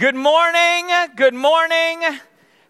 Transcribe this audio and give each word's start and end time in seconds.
Good 0.00 0.16
morning. 0.16 0.88
Good 1.14 1.34
morning. 1.34 2.02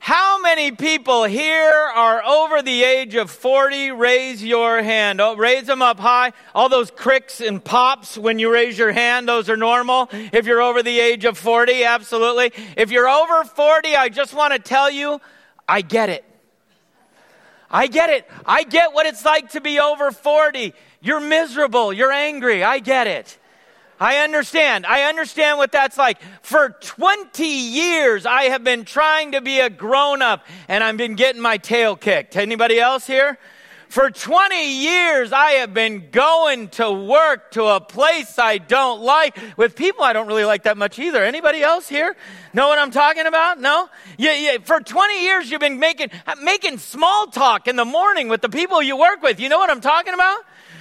How 0.00 0.40
many 0.40 0.72
people 0.72 1.22
here 1.22 1.70
are 1.70 2.24
over 2.24 2.60
the 2.60 2.82
age 2.82 3.14
of 3.14 3.30
40? 3.30 3.92
Raise 3.92 4.42
your 4.42 4.82
hand. 4.82 5.20
Oh, 5.20 5.36
raise 5.36 5.68
them 5.68 5.80
up 5.80 6.00
high. 6.00 6.32
All 6.56 6.68
those 6.68 6.90
cricks 6.90 7.40
and 7.40 7.64
pops 7.64 8.18
when 8.18 8.40
you 8.40 8.52
raise 8.52 8.76
your 8.76 8.90
hand, 8.90 9.28
those 9.28 9.48
are 9.48 9.56
normal. 9.56 10.08
If 10.10 10.44
you're 10.44 10.60
over 10.60 10.82
the 10.82 10.98
age 10.98 11.24
of 11.24 11.38
40, 11.38 11.84
absolutely. 11.84 12.50
If 12.76 12.90
you're 12.90 13.08
over 13.08 13.44
40, 13.44 13.94
I 13.94 14.08
just 14.08 14.34
want 14.34 14.52
to 14.52 14.58
tell 14.58 14.90
you, 14.90 15.20
I 15.68 15.82
get 15.82 16.08
it. 16.08 16.24
I 17.70 17.86
get 17.86 18.10
it. 18.10 18.28
I 18.44 18.64
get 18.64 18.92
what 18.92 19.06
it's 19.06 19.24
like 19.24 19.50
to 19.50 19.60
be 19.60 19.78
over 19.78 20.10
40. 20.10 20.74
You're 21.00 21.20
miserable. 21.20 21.92
You're 21.92 22.10
angry. 22.10 22.64
I 22.64 22.80
get 22.80 23.06
it. 23.06 23.38
I 24.00 24.16
understand. 24.24 24.86
I 24.86 25.02
understand 25.02 25.58
what 25.58 25.72
that's 25.72 25.98
like. 25.98 26.18
For 26.40 26.70
20 26.80 27.44
years, 27.46 28.24
I 28.24 28.44
have 28.44 28.64
been 28.64 28.86
trying 28.86 29.32
to 29.32 29.42
be 29.42 29.60
a 29.60 29.68
grown 29.68 30.22
up 30.22 30.46
and 30.68 30.82
I've 30.82 30.96
been 30.96 31.16
getting 31.16 31.42
my 31.42 31.58
tail 31.58 31.96
kicked. 31.96 32.34
Anybody 32.34 32.80
else 32.80 33.06
here? 33.06 33.38
For 33.90 34.08
20 34.08 34.84
years, 34.84 35.32
I 35.32 35.50
have 35.54 35.74
been 35.74 36.10
going 36.12 36.68
to 36.68 36.90
work 36.92 37.50
to 37.52 37.64
a 37.64 37.80
place 37.80 38.38
I 38.38 38.58
don't 38.58 39.02
like 39.02 39.36
with 39.56 39.74
people 39.74 40.04
I 40.04 40.12
don't 40.12 40.28
really 40.28 40.44
like 40.44 40.62
that 40.62 40.78
much 40.78 40.98
either. 41.00 41.22
Anybody 41.24 41.60
else 41.60 41.88
here 41.88 42.16
know 42.54 42.68
what 42.68 42.78
I'm 42.78 42.92
talking 42.92 43.26
about? 43.26 43.60
No? 43.60 43.90
Yeah, 44.16 44.34
yeah. 44.34 44.58
For 44.62 44.80
20 44.80 45.24
years, 45.24 45.50
you've 45.50 45.60
been 45.60 45.80
making, 45.80 46.10
making 46.40 46.78
small 46.78 47.26
talk 47.26 47.66
in 47.66 47.76
the 47.76 47.84
morning 47.84 48.28
with 48.28 48.42
the 48.42 48.48
people 48.48 48.80
you 48.80 48.96
work 48.96 49.22
with. 49.22 49.40
You 49.40 49.48
know 49.48 49.58
what 49.58 49.70
I'm 49.70 49.80
talking 49.80 50.14
about? 50.14 50.38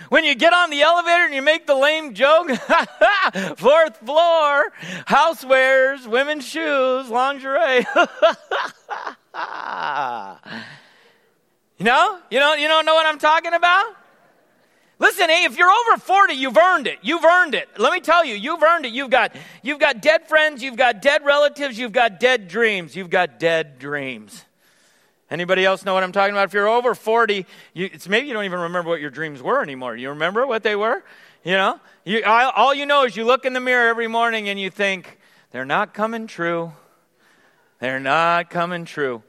When 0.09 0.23
you 0.23 0.36
get 0.36 0.54
on 0.54 0.70
the 0.70 0.81
elevator 0.81 1.26
and 1.26 1.34
you 1.34 1.41
make 1.41 1.66
the 1.66 1.76
lame 1.76 2.13
joke, 2.13 2.50
fourth 3.58 3.98
floor, 3.98 4.72
housewares, 5.08 6.05
women's 6.08 6.45
shoes, 6.45 7.09
lingerie. 7.09 7.86
You 11.80 11.86
know? 11.86 12.20
You 12.30 12.39
know, 12.39 12.53
you 12.56 12.67
don't 12.67 12.86
know 12.86 12.94
what 12.94 13.06
I'm 13.06 13.17
talking 13.17 13.53
about? 13.53 13.95
Listen, 15.00 15.30
hey, 15.30 15.45
if 15.45 15.58
you're 15.58 15.72
over 15.72 15.98
40, 15.98 16.33
you've 16.33 16.58
earned 16.58 16.88
it. 16.88 17.00
You've 17.02 17.23
earned 17.23 17.55
it. 17.55 17.70
Let 17.78 17.94
me 17.94 18.02
tell 18.02 18.26
you, 18.26 18.36
you've 18.36 18.61
earned 18.61 18.86
it. 18.86 18.92
You've 18.92 19.09
got, 19.09 19.33
you've 19.64 19.80
got 19.80 20.02
dead 20.02 20.28
friends, 20.28 20.61
you've 20.61 20.76
got 20.76 21.02
dead 21.02 21.23
relatives, 21.26 21.80
you've 21.80 21.94
got 21.94 22.20
dead 22.20 22.50
dreams. 22.50 22.98
You've 22.98 23.09
got 23.09 23.39
dead 23.39 23.80
dreams. 23.80 24.44
Anybody 25.31 25.63
else 25.63 25.85
know 25.85 25.94
what 25.94 26.03
I'm 26.03 26.11
talking 26.11 26.33
about? 26.33 26.45
If 26.45 26.53
you're 26.53 26.67
over 26.67 26.95
40, 26.95 27.45
you, 27.73 27.89
maybe 28.08 28.27
you 28.27 28.33
don't 28.33 28.45
even 28.45 28.59
remember 28.59 28.89
what 28.89 28.99
your 28.99 29.11
dreams 29.11 29.41
were 29.44 29.61
anymore. 29.61 29.95
You 29.95 30.09
remember 30.09 30.47
what 30.47 30.63
they 30.63 30.75
were? 30.75 31.03
You 31.44 31.53
know? 31.53 31.80
You, 32.03 32.23
all 32.25 32.73
you 32.73 32.86
know 32.86 33.05
is 33.05 33.16
you 33.16 33.25
look 33.25 33.45
in 33.45 33.53
the 33.53 33.59
mirror 33.59 33.89
every 33.89 34.08
morning 34.08 34.49
and 34.49 34.59
you 34.59 34.69
think, 34.69 35.19
they're 35.52 35.66
not 35.66 35.94
coming 35.94 36.27
true. 36.27 36.73
They're 37.80 37.99
not 37.99 38.49
coming 38.49 38.86
true. 38.86 39.23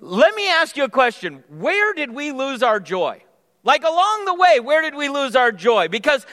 Let 0.00 0.34
me 0.34 0.48
ask 0.48 0.76
you 0.76 0.84
a 0.84 0.88
question. 0.88 1.42
Where 1.48 1.92
did 1.94 2.12
we 2.12 2.32
lose 2.32 2.62
our 2.62 2.80
joy? 2.80 3.22
Like 3.68 3.84
along 3.84 4.24
the 4.24 4.32
way, 4.32 4.60
where 4.60 4.80
did 4.80 4.94
we 4.94 5.10
lose 5.10 5.36
our 5.36 5.52
joy? 5.52 5.88
Because 5.88 6.24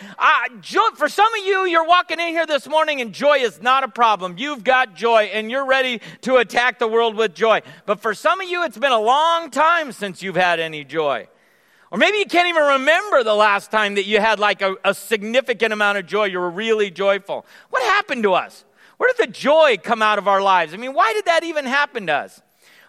for 0.95 1.09
some 1.09 1.33
of 1.33 1.45
you, 1.45 1.65
you're 1.65 1.85
walking 1.85 2.17
in 2.17 2.29
here 2.29 2.45
this 2.45 2.65
morning 2.65 3.01
and 3.01 3.11
joy 3.11 3.39
is 3.39 3.61
not 3.61 3.83
a 3.83 3.89
problem. 3.89 4.37
You've 4.37 4.63
got 4.63 4.95
joy 4.95 5.23
and 5.23 5.51
you're 5.51 5.65
ready 5.65 5.99
to 6.21 6.37
attack 6.37 6.79
the 6.79 6.87
world 6.87 7.17
with 7.17 7.35
joy. 7.35 7.61
But 7.85 7.99
for 7.99 8.13
some 8.13 8.39
of 8.39 8.47
you, 8.47 8.63
it's 8.63 8.77
been 8.77 8.93
a 8.93 9.01
long 9.01 9.51
time 9.51 9.91
since 9.91 10.23
you've 10.23 10.37
had 10.37 10.61
any 10.61 10.85
joy. 10.85 11.27
Or 11.91 11.97
maybe 11.97 12.19
you 12.19 12.25
can't 12.25 12.47
even 12.47 12.63
remember 12.63 13.21
the 13.21 13.35
last 13.35 13.69
time 13.69 13.95
that 13.95 14.05
you 14.05 14.21
had 14.21 14.39
like 14.39 14.61
a, 14.61 14.77
a 14.85 14.93
significant 14.93 15.73
amount 15.73 15.97
of 15.97 16.05
joy. 16.05 16.27
You 16.27 16.39
were 16.39 16.49
really 16.49 16.89
joyful. 16.89 17.45
What 17.69 17.83
happened 17.83 18.23
to 18.23 18.31
us? 18.31 18.63
Where 18.95 19.11
did 19.13 19.27
the 19.27 19.33
joy 19.33 19.75
come 19.83 20.01
out 20.01 20.19
of 20.19 20.29
our 20.29 20.41
lives? 20.41 20.73
I 20.73 20.77
mean, 20.77 20.93
why 20.93 21.11
did 21.11 21.25
that 21.25 21.43
even 21.43 21.65
happen 21.65 22.07
to 22.07 22.13
us? 22.13 22.41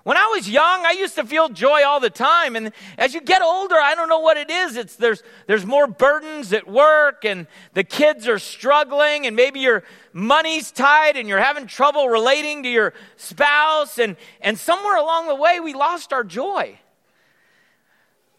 When 0.07 0.17
I 0.17 0.27
was 0.27 0.49
young, 0.49 0.87
I 0.87 0.93
used 0.93 1.17
to 1.17 1.25
feel 1.25 1.49
joy 1.49 1.85
all 1.85 1.99
the 1.99 2.11
time. 2.11 2.55
And 2.55 2.71
as 2.97 3.12
you 3.12 3.21
get 3.21 3.43
older, 3.43 3.75
I 3.75 3.97
don't 3.97 4.09
know 4.09 4.21
what 4.21 4.37
it 4.37 4.49
is. 4.49 4.77
It's 4.77 4.94
there's, 4.94 5.21
there's 5.49 5.67
more 5.67 5.89
burdens 5.89 6.53
at 6.53 6.69
work 6.69 7.25
and 7.25 7.49
the 7.75 7.83
kids 7.83 8.28
are 8.28 8.39
struggling 8.39 9.27
and 9.27 9.34
maybe 9.34 9.59
your 9.59 9.83
money's 10.12 10.71
tight 10.71 11.16
and 11.16 11.28
you're 11.28 11.41
having 11.41 11.66
trouble 11.66 12.09
relating 12.09 12.62
to 12.62 12.69
your 12.69 12.95
spouse. 13.16 13.99
And, 13.99 14.16
and 14.41 14.56
somewhere 14.56 14.97
along 14.97 15.27
the 15.27 15.34
way, 15.34 15.59
we 15.59 15.75
lost 15.75 16.12
our 16.12 16.22
joy. 16.22 16.78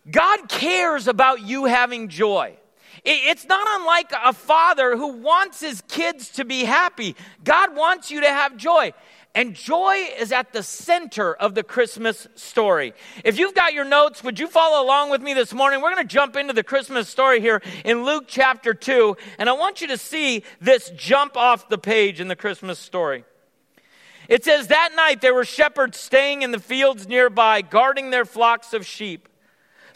God 0.09 0.47
cares 0.47 1.09
about 1.09 1.41
you 1.41 1.65
having 1.65 2.07
joy. 2.07 2.55
It's 3.03 3.45
not 3.45 3.67
unlike 3.69 4.13
a 4.23 4.31
father 4.31 4.95
who 4.95 5.17
wants 5.17 5.59
his 5.59 5.81
kids 5.89 6.29
to 6.31 6.45
be 6.45 6.63
happy. 6.63 7.15
God 7.43 7.75
wants 7.75 8.09
you 8.09 8.21
to 8.21 8.27
have 8.27 8.55
joy. 8.55 8.93
And 9.35 9.53
joy 9.53 10.07
is 10.17 10.31
at 10.31 10.51
the 10.51 10.63
center 10.63 11.33
of 11.33 11.53
the 11.53 11.63
Christmas 11.63 12.27
story. 12.35 12.93
If 13.23 13.37
you've 13.37 13.53
got 13.53 13.73
your 13.73 13.85
notes, 13.85 14.23
would 14.23 14.39
you 14.39 14.47
follow 14.47 14.83
along 14.83 15.11
with 15.11 15.21
me 15.21 15.33
this 15.35 15.53
morning? 15.53 15.79
We're 15.79 15.93
going 15.93 16.07
to 16.07 16.13
jump 16.13 16.35
into 16.35 16.53
the 16.53 16.63
Christmas 16.63 17.07
story 17.07 17.39
here 17.39 17.61
in 17.85 18.03
Luke 18.03 18.25
chapter 18.27 18.73
2. 18.73 19.15
And 19.37 19.47
I 19.47 19.53
want 19.53 19.79
you 19.79 19.87
to 19.89 19.97
see 19.97 20.43
this 20.59 20.89
jump 20.95 21.37
off 21.37 21.69
the 21.69 21.77
page 21.77 22.19
in 22.19 22.27
the 22.27 22.35
Christmas 22.35 22.79
story. 22.79 23.25
It 24.27 24.43
says, 24.43 24.67
That 24.67 24.93
night 24.95 25.21
there 25.21 25.33
were 25.33 25.45
shepherds 25.45 25.99
staying 25.99 26.41
in 26.41 26.51
the 26.51 26.59
fields 26.59 27.07
nearby, 27.07 27.61
guarding 27.61 28.09
their 28.09 28.25
flocks 28.25 28.73
of 28.73 28.85
sheep. 28.85 29.29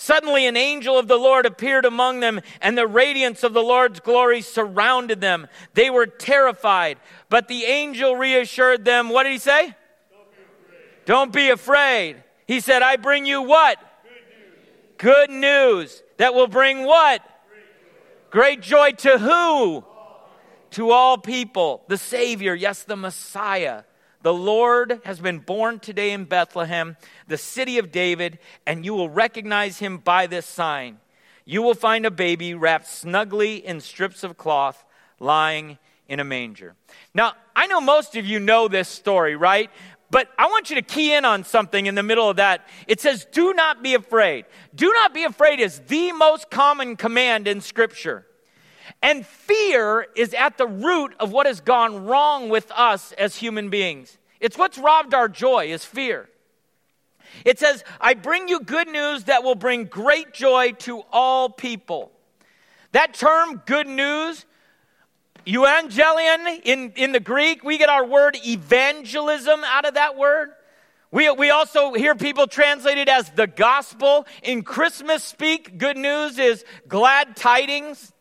Suddenly, 0.02 0.48
an 0.48 0.58
angel 0.58 0.98
of 0.98 1.08
the 1.08 1.20
Lord 1.20 1.46
appeared 1.46 1.86
among 1.86 2.22
them, 2.22 2.42
and 2.60 2.76
the 2.76 2.88
radiance 2.88 3.44
of 3.44 3.54
the 3.54 3.62
Lord's 3.62 4.00
glory 4.00 4.42
surrounded 4.42 5.22
them. 5.22 5.46
They 5.76 5.92
were 5.92 6.08
terrified, 6.08 6.98
but 7.30 7.48
the 7.48 7.66
angel 7.66 8.16
reassured 8.16 8.84
them. 8.84 9.10
What 9.10 9.26
did 9.26 9.34
he 9.34 9.38
say? 9.38 9.76
Don't 10.10 10.32
be 10.32 10.42
afraid. 10.42 11.06
Don't 11.06 11.32
be 11.32 11.50
afraid. 11.50 12.24
He 12.48 12.62
said, 12.62 12.82
I 12.82 12.96
bring 12.96 13.28
you 13.28 13.44
what? 13.44 13.78
Good 14.98 15.30
news. 15.30 15.38
Good 15.38 15.40
news 15.40 16.04
that 16.18 16.34
will 16.34 16.48
bring 16.48 16.84
what? 16.84 17.22
Great 18.32 18.64
joy, 18.64 18.90
Great 18.90 19.02
joy 19.04 19.12
to 19.12 19.20
who? 19.20 19.76
All 19.76 20.30
to 20.72 20.90
all 20.90 21.20
people. 21.20 21.84
The 21.90 22.00
Savior, 22.00 22.56
yes, 22.56 22.82
the 22.82 22.96
Messiah. 22.96 23.84
The 24.24 24.34
Lord 24.34 25.02
has 25.04 25.20
been 25.20 25.40
born 25.40 25.80
today 25.80 26.12
in 26.12 26.26
Bethlehem, 26.26 26.96
the 27.28 27.38
city 27.38 27.78
of 27.80 27.92
David, 27.92 28.40
and 28.68 28.86
you 28.86 28.94
will 28.94 29.10
recognize 29.10 29.80
him 29.80 29.98
by 29.98 30.28
this 30.28 30.46
sign. 30.46 31.00
You 31.46 31.62
will 31.62 31.74
find 31.74 32.06
a 32.06 32.12
baby 32.12 32.54
wrapped 32.54 32.88
snugly 32.88 33.66
in 33.66 33.82
strips 33.82 34.24
of 34.24 34.38
cloth, 34.38 34.86
lying 35.20 35.80
in 36.08 36.20
a 36.20 36.24
manger. 36.24 36.76
Now, 37.14 37.34
I 37.56 37.68
know 37.68 37.82
most 37.82 38.16
of 38.16 38.26
you 38.26 38.40
know 38.40 38.68
this 38.68 38.90
story, 38.90 39.36
right? 39.36 39.72
But 40.12 40.28
I 40.38 40.48
want 40.48 40.70
you 40.70 40.76
to 40.76 40.82
key 40.82 41.14
in 41.14 41.26
on 41.26 41.44
something 41.44 41.86
in 41.86 41.96
the 41.96 42.04
middle 42.04 42.30
of 42.30 42.36
that. 42.36 42.68
It 42.86 43.00
says, 43.00 43.26
Do 43.32 43.54
not 43.54 43.82
be 43.82 43.96
afraid. 43.96 44.46
Do 44.76 44.92
not 44.92 45.14
be 45.14 45.24
afraid 45.24 45.60
is 45.60 45.80
the 45.88 46.12
most 46.12 46.52
common 46.52 46.98
command 46.98 47.48
in 47.48 47.62
Scripture. 47.62 48.26
And 49.02 49.26
fear 49.26 50.08
is 50.16 50.34
at 50.34 50.58
the 50.58 50.68
root 50.68 51.14
of 51.20 51.32
what 51.32 51.46
has 51.46 51.62
gone 51.62 52.06
wrong 52.06 52.50
with 52.50 52.72
us 52.72 53.12
as 53.14 53.36
human 53.36 53.70
beings. 53.70 54.18
It's 54.40 54.58
what's 54.58 54.78
robbed 54.78 55.14
our 55.14 55.30
joy 55.30 55.68
is 55.68 55.86
fear. 55.86 56.28
It 57.46 57.60
says, 57.60 57.84
I 58.00 58.14
bring 58.14 58.48
you 58.48 58.60
good 58.60 58.88
news 58.88 59.26
that 59.26 59.44
will 59.44 59.56
bring 59.56 59.86
great 59.86 60.34
joy 60.34 60.74
to 60.80 61.04
all 61.12 61.50
people. 61.50 62.12
That 62.92 63.14
term, 63.14 63.62
good 63.66 63.88
news, 63.88 64.46
evangelion 65.46 66.62
in, 66.64 66.92
in 66.96 67.12
the 67.14 67.20
Greek, 67.20 67.64
we 67.64 67.78
get 67.78 67.90
our 67.90 68.06
word 68.06 68.38
evangelism 68.46 69.62
out 69.64 69.86
of 69.86 69.94
that 69.94 70.18
word. 70.18 70.52
We, 71.12 71.30
we 71.32 71.50
also 71.50 71.94
hear 71.94 72.16
people 72.16 72.48
translated 72.48 73.10
as 73.10 73.30
the 73.32 73.48
gospel. 73.48 74.26
In 74.44 74.64
Christmas 74.64 75.24
speak, 75.24 75.78
good 75.78 75.98
news 75.98 76.38
is 76.38 76.64
glad 76.88 77.36
tidings. 77.36 78.14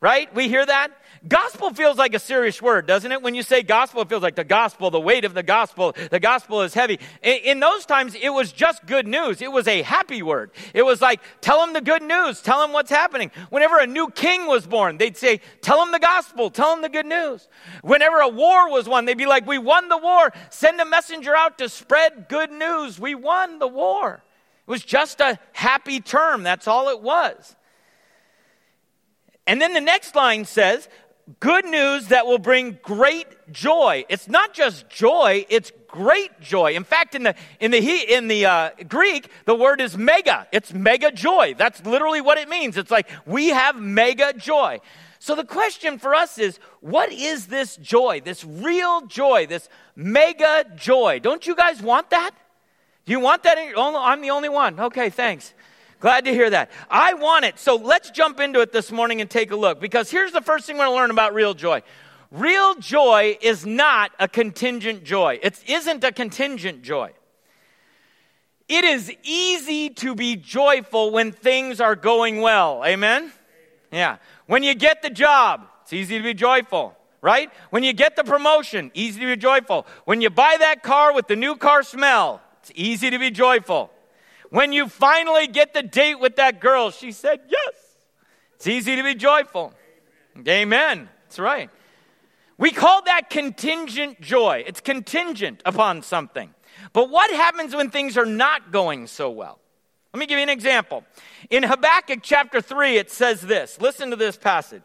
Right? 0.00 0.32
We 0.32 0.48
hear 0.48 0.64
that? 0.64 0.92
Gospel 1.26 1.74
feels 1.74 1.98
like 1.98 2.14
a 2.14 2.20
serious 2.20 2.62
word, 2.62 2.86
doesn't 2.86 3.10
it? 3.10 3.20
When 3.20 3.34
you 3.34 3.42
say 3.42 3.64
gospel, 3.64 4.02
it 4.02 4.08
feels 4.08 4.22
like 4.22 4.36
the 4.36 4.44
gospel, 4.44 4.92
the 4.92 5.00
weight 5.00 5.24
of 5.24 5.34
the 5.34 5.42
gospel. 5.42 5.96
The 6.12 6.20
gospel 6.20 6.62
is 6.62 6.72
heavy. 6.72 7.00
In, 7.20 7.58
those 7.58 7.84
times, 7.84 8.14
it 8.14 8.28
was 8.28 8.52
just 8.52 8.86
good 8.86 9.08
news. 9.08 9.42
It 9.42 9.50
was 9.50 9.66
a 9.66 9.82
happy 9.82 10.22
word. 10.22 10.52
It 10.72 10.84
was 10.84 11.00
like, 11.00 11.20
tell 11.40 11.58
them 11.58 11.72
the 11.72 11.80
good 11.80 12.02
news. 12.02 12.40
Tell 12.40 12.60
them 12.60 12.72
what's 12.72 12.90
happening. 12.90 13.32
Whenever 13.50 13.78
a 13.80 13.88
new 13.88 14.08
king 14.10 14.46
was 14.46 14.68
born, 14.68 14.98
they'd 14.98 15.16
say, 15.16 15.40
tell 15.62 15.80
them 15.80 15.90
the 15.90 15.98
gospel. 15.98 16.48
Tell 16.48 16.70
them 16.70 16.82
the 16.82 16.88
good 16.88 17.06
news. 17.06 17.48
Whenever 17.82 18.18
a 18.18 18.28
war 18.28 18.70
was 18.70 18.88
won, 18.88 19.04
they'd 19.04 19.18
be 19.18 19.26
like, 19.26 19.48
we 19.48 19.58
won 19.58 19.88
the 19.88 19.98
war. 19.98 20.32
Send 20.50 20.80
a 20.80 20.84
messenger 20.84 21.34
out 21.34 21.58
to 21.58 21.68
spread 21.68 22.28
good 22.28 22.52
news. 22.52 23.00
We 23.00 23.16
won 23.16 23.58
the 23.58 23.66
war. 23.66 24.22
It 24.68 24.70
was 24.70 24.84
just 24.84 25.20
a 25.20 25.40
happy 25.52 26.00
term. 26.00 26.44
That's 26.44 26.68
all 26.68 26.88
it 26.90 27.02
was. 27.02 27.56
And 29.48 29.62
then 29.62 29.72
the 29.72 29.80
next 29.80 30.14
line 30.14 30.44
says, 30.44 30.88
good 31.40 31.64
news 31.64 32.08
that 32.08 32.26
will 32.26 32.38
bring 32.38 32.78
great 32.82 33.26
joy. 33.50 34.04
It's 34.10 34.28
not 34.28 34.52
just 34.52 34.90
joy, 34.90 35.46
it's 35.48 35.72
great 35.88 36.38
joy. 36.38 36.74
In 36.74 36.84
fact, 36.84 37.14
in 37.14 37.22
the, 37.22 37.34
in 37.58 37.70
the, 37.70 37.78
in 37.78 38.28
the 38.28 38.44
uh, 38.44 38.70
Greek, 38.86 39.30
the 39.46 39.54
word 39.54 39.80
is 39.80 39.96
mega. 39.96 40.46
It's 40.52 40.74
mega 40.74 41.10
joy. 41.10 41.54
That's 41.56 41.84
literally 41.86 42.20
what 42.20 42.36
it 42.36 42.50
means. 42.50 42.76
It's 42.76 42.90
like 42.90 43.08
we 43.24 43.48
have 43.48 43.80
mega 43.80 44.34
joy. 44.34 44.80
So 45.18 45.34
the 45.34 45.44
question 45.44 45.98
for 45.98 46.14
us 46.14 46.36
is 46.38 46.60
what 46.82 47.10
is 47.10 47.46
this 47.46 47.76
joy, 47.76 48.20
this 48.22 48.44
real 48.44 49.06
joy, 49.06 49.46
this 49.46 49.70
mega 49.96 50.66
joy? 50.76 51.20
Don't 51.20 51.46
you 51.46 51.56
guys 51.56 51.80
want 51.80 52.10
that? 52.10 52.32
Do 53.06 53.12
you 53.12 53.20
want 53.20 53.44
that? 53.44 53.56
Your, 53.56 53.78
I'm 53.78 54.20
the 54.20 54.30
only 54.30 54.50
one. 54.50 54.78
Okay, 54.78 55.08
thanks. 55.08 55.54
Glad 56.00 56.24
to 56.26 56.32
hear 56.32 56.48
that. 56.50 56.70
I 56.88 57.14
want 57.14 57.44
it. 57.44 57.58
So 57.58 57.76
let's 57.76 58.10
jump 58.10 58.38
into 58.38 58.60
it 58.60 58.72
this 58.72 58.92
morning 58.92 59.20
and 59.20 59.28
take 59.28 59.50
a 59.50 59.56
look 59.56 59.80
because 59.80 60.10
here's 60.10 60.32
the 60.32 60.40
first 60.40 60.66
thing 60.66 60.76
we're 60.78 60.84
going 60.84 60.96
to 60.96 61.00
learn 61.00 61.10
about 61.10 61.34
real 61.34 61.54
joy. 61.54 61.82
Real 62.30 62.74
joy 62.76 63.36
is 63.40 63.66
not 63.66 64.12
a 64.18 64.28
contingent 64.28 65.02
joy. 65.02 65.40
It 65.42 65.62
isn't 65.66 66.04
a 66.04 66.12
contingent 66.12 66.82
joy. 66.82 67.12
It 68.68 68.84
is 68.84 69.10
easy 69.22 69.88
to 69.90 70.14
be 70.14 70.36
joyful 70.36 71.10
when 71.10 71.32
things 71.32 71.80
are 71.80 71.96
going 71.96 72.42
well. 72.42 72.84
Amen? 72.84 73.32
Yeah. 73.90 74.18
When 74.46 74.62
you 74.62 74.74
get 74.74 75.00
the 75.00 75.10
job, 75.10 75.66
it's 75.82 75.92
easy 75.94 76.18
to 76.18 76.22
be 76.22 76.34
joyful, 76.34 76.94
right? 77.22 77.50
When 77.70 77.82
you 77.82 77.94
get 77.94 78.14
the 78.14 78.24
promotion, 78.24 78.90
easy 78.92 79.20
to 79.20 79.26
be 79.26 79.36
joyful. 79.36 79.86
When 80.04 80.20
you 80.20 80.28
buy 80.28 80.56
that 80.58 80.82
car 80.82 81.14
with 81.14 81.28
the 81.28 81.36
new 81.36 81.56
car 81.56 81.82
smell, 81.82 82.42
it's 82.60 82.70
easy 82.74 83.08
to 83.08 83.18
be 83.18 83.30
joyful. 83.30 83.90
When 84.50 84.72
you 84.72 84.88
finally 84.88 85.46
get 85.46 85.74
the 85.74 85.82
date 85.82 86.18
with 86.18 86.36
that 86.36 86.60
girl, 86.60 86.90
she 86.90 87.12
said 87.12 87.40
yes. 87.48 87.74
It's 88.54 88.66
easy 88.66 88.96
to 88.96 89.02
be 89.02 89.14
joyful. 89.14 89.74
Amen. 90.46 91.08
That's 91.24 91.38
right. 91.38 91.70
We 92.56 92.70
call 92.72 93.02
that 93.02 93.30
contingent 93.30 94.20
joy. 94.20 94.64
It's 94.66 94.80
contingent 94.80 95.62
upon 95.64 96.02
something. 96.02 96.52
But 96.92 97.10
what 97.10 97.30
happens 97.30 97.74
when 97.74 97.90
things 97.90 98.16
are 98.16 98.26
not 98.26 98.72
going 98.72 99.06
so 99.06 99.30
well? 99.30 99.60
Let 100.12 100.20
me 100.20 100.26
give 100.26 100.38
you 100.38 100.42
an 100.42 100.48
example. 100.48 101.04
In 101.50 101.62
Habakkuk 101.62 102.20
chapter 102.22 102.60
3, 102.60 102.96
it 102.96 103.10
says 103.10 103.42
this 103.42 103.80
listen 103.80 104.10
to 104.10 104.16
this 104.16 104.36
passage. 104.36 104.84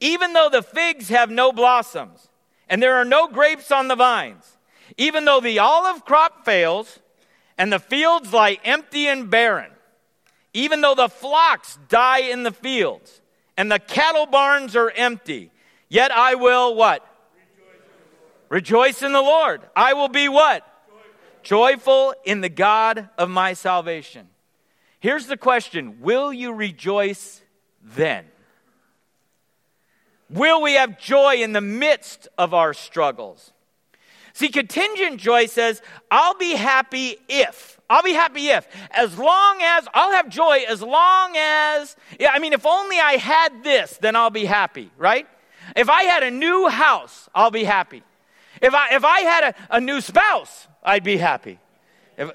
Even 0.00 0.34
though 0.34 0.50
the 0.50 0.62
figs 0.62 1.08
have 1.08 1.30
no 1.30 1.52
blossoms, 1.52 2.28
and 2.68 2.82
there 2.82 2.96
are 2.96 3.04
no 3.04 3.28
grapes 3.28 3.72
on 3.72 3.88
the 3.88 3.96
vines, 3.96 4.58
even 4.98 5.24
though 5.24 5.40
the 5.40 5.58
olive 5.58 6.04
crop 6.04 6.44
fails, 6.44 6.98
and 7.60 7.70
the 7.70 7.78
fields 7.78 8.32
lie 8.32 8.56
empty 8.64 9.06
and 9.06 9.28
barren, 9.28 9.70
even 10.54 10.80
though 10.80 10.94
the 10.94 11.10
flocks 11.10 11.78
die 11.90 12.20
in 12.20 12.42
the 12.42 12.52
fields, 12.52 13.20
and 13.54 13.70
the 13.70 13.78
cattle 13.78 14.24
barns 14.24 14.74
are 14.74 14.90
empty, 14.90 15.50
yet 15.90 16.10
I 16.10 16.36
will 16.36 16.74
what? 16.74 17.06
Rejoice 18.48 19.02
in 19.02 19.12
the 19.12 19.20
Lord. 19.20 19.60
I 19.76 19.92
will 19.92 20.08
be 20.08 20.26
what? 20.26 20.66
Joyful 21.42 22.14
in 22.24 22.40
the 22.40 22.48
God 22.48 23.10
of 23.18 23.28
my 23.28 23.52
salvation. 23.52 24.28
Here's 24.98 25.26
the 25.26 25.36
question 25.36 26.00
Will 26.00 26.32
you 26.32 26.54
rejoice 26.54 27.42
then? 27.82 28.24
Will 30.30 30.62
we 30.62 30.74
have 30.74 30.98
joy 30.98 31.42
in 31.42 31.52
the 31.52 31.60
midst 31.60 32.26
of 32.38 32.54
our 32.54 32.72
struggles? 32.72 33.52
See, 34.40 34.48
contingent 34.48 35.20
joy 35.20 35.44
says, 35.44 35.82
I'll 36.10 36.32
be 36.32 36.52
happy 36.52 37.18
if. 37.28 37.78
I'll 37.90 38.02
be 38.02 38.14
happy 38.14 38.48
if. 38.48 38.66
As 38.90 39.18
long 39.18 39.58
as, 39.60 39.86
I'll 39.92 40.12
have 40.12 40.30
joy 40.30 40.64
as 40.66 40.80
long 40.80 41.36
as, 41.36 41.94
yeah, 42.18 42.30
I 42.32 42.38
mean, 42.38 42.54
if 42.54 42.64
only 42.64 42.98
I 42.98 43.18
had 43.18 43.62
this, 43.62 43.98
then 43.98 44.16
I'll 44.16 44.30
be 44.30 44.46
happy, 44.46 44.90
right? 44.96 45.26
If 45.76 45.90
I 45.90 46.04
had 46.04 46.22
a 46.22 46.30
new 46.30 46.68
house, 46.68 47.28
I'll 47.34 47.50
be 47.50 47.64
happy. 47.64 48.02
If 48.62 48.72
I, 48.72 48.94
if 48.94 49.04
I 49.04 49.20
had 49.20 49.44
a, 49.44 49.76
a 49.76 49.80
new 49.82 50.00
spouse, 50.00 50.68
I'd 50.82 51.04
be 51.04 51.18
happy. 51.18 51.58
If, 52.16 52.30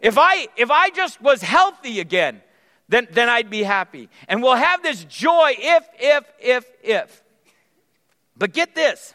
if 0.00 0.16
I, 0.16 0.48
if 0.56 0.70
I 0.70 0.88
just 0.88 1.20
was 1.20 1.42
healthy 1.42 2.00
again, 2.00 2.40
then, 2.88 3.06
then 3.10 3.28
I'd 3.28 3.50
be 3.50 3.64
happy. 3.64 4.08
And 4.28 4.42
we'll 4.42 4.54
have 4.54 4.82
this 4.82 5.04
joy 5.04 5.56
if, 5.58 5.86
if, 5.98 6.24
if, 6.40 6.64
if. 6.82 7.22
But 8.34 8.54
get 8.54 8.74
this 8.74 9.14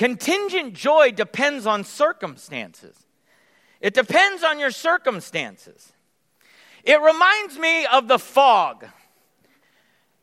contingent 0.00 0.72
joy 0.72 1.10
depends 1.10 1.66
on 1.66 1.84
circumstances. 1.84 2.96
It 3.82 3.92
depends 3.92 4.42
on 4.42 4.58
your 4.58 4.70
circumstances. 4.70 5.92
It 6.84 6.98
reminds 7.02 7.58
me 7.58 7.84
of 7.84 8.08
the 8.08 8.18
fog. 8.18 8.86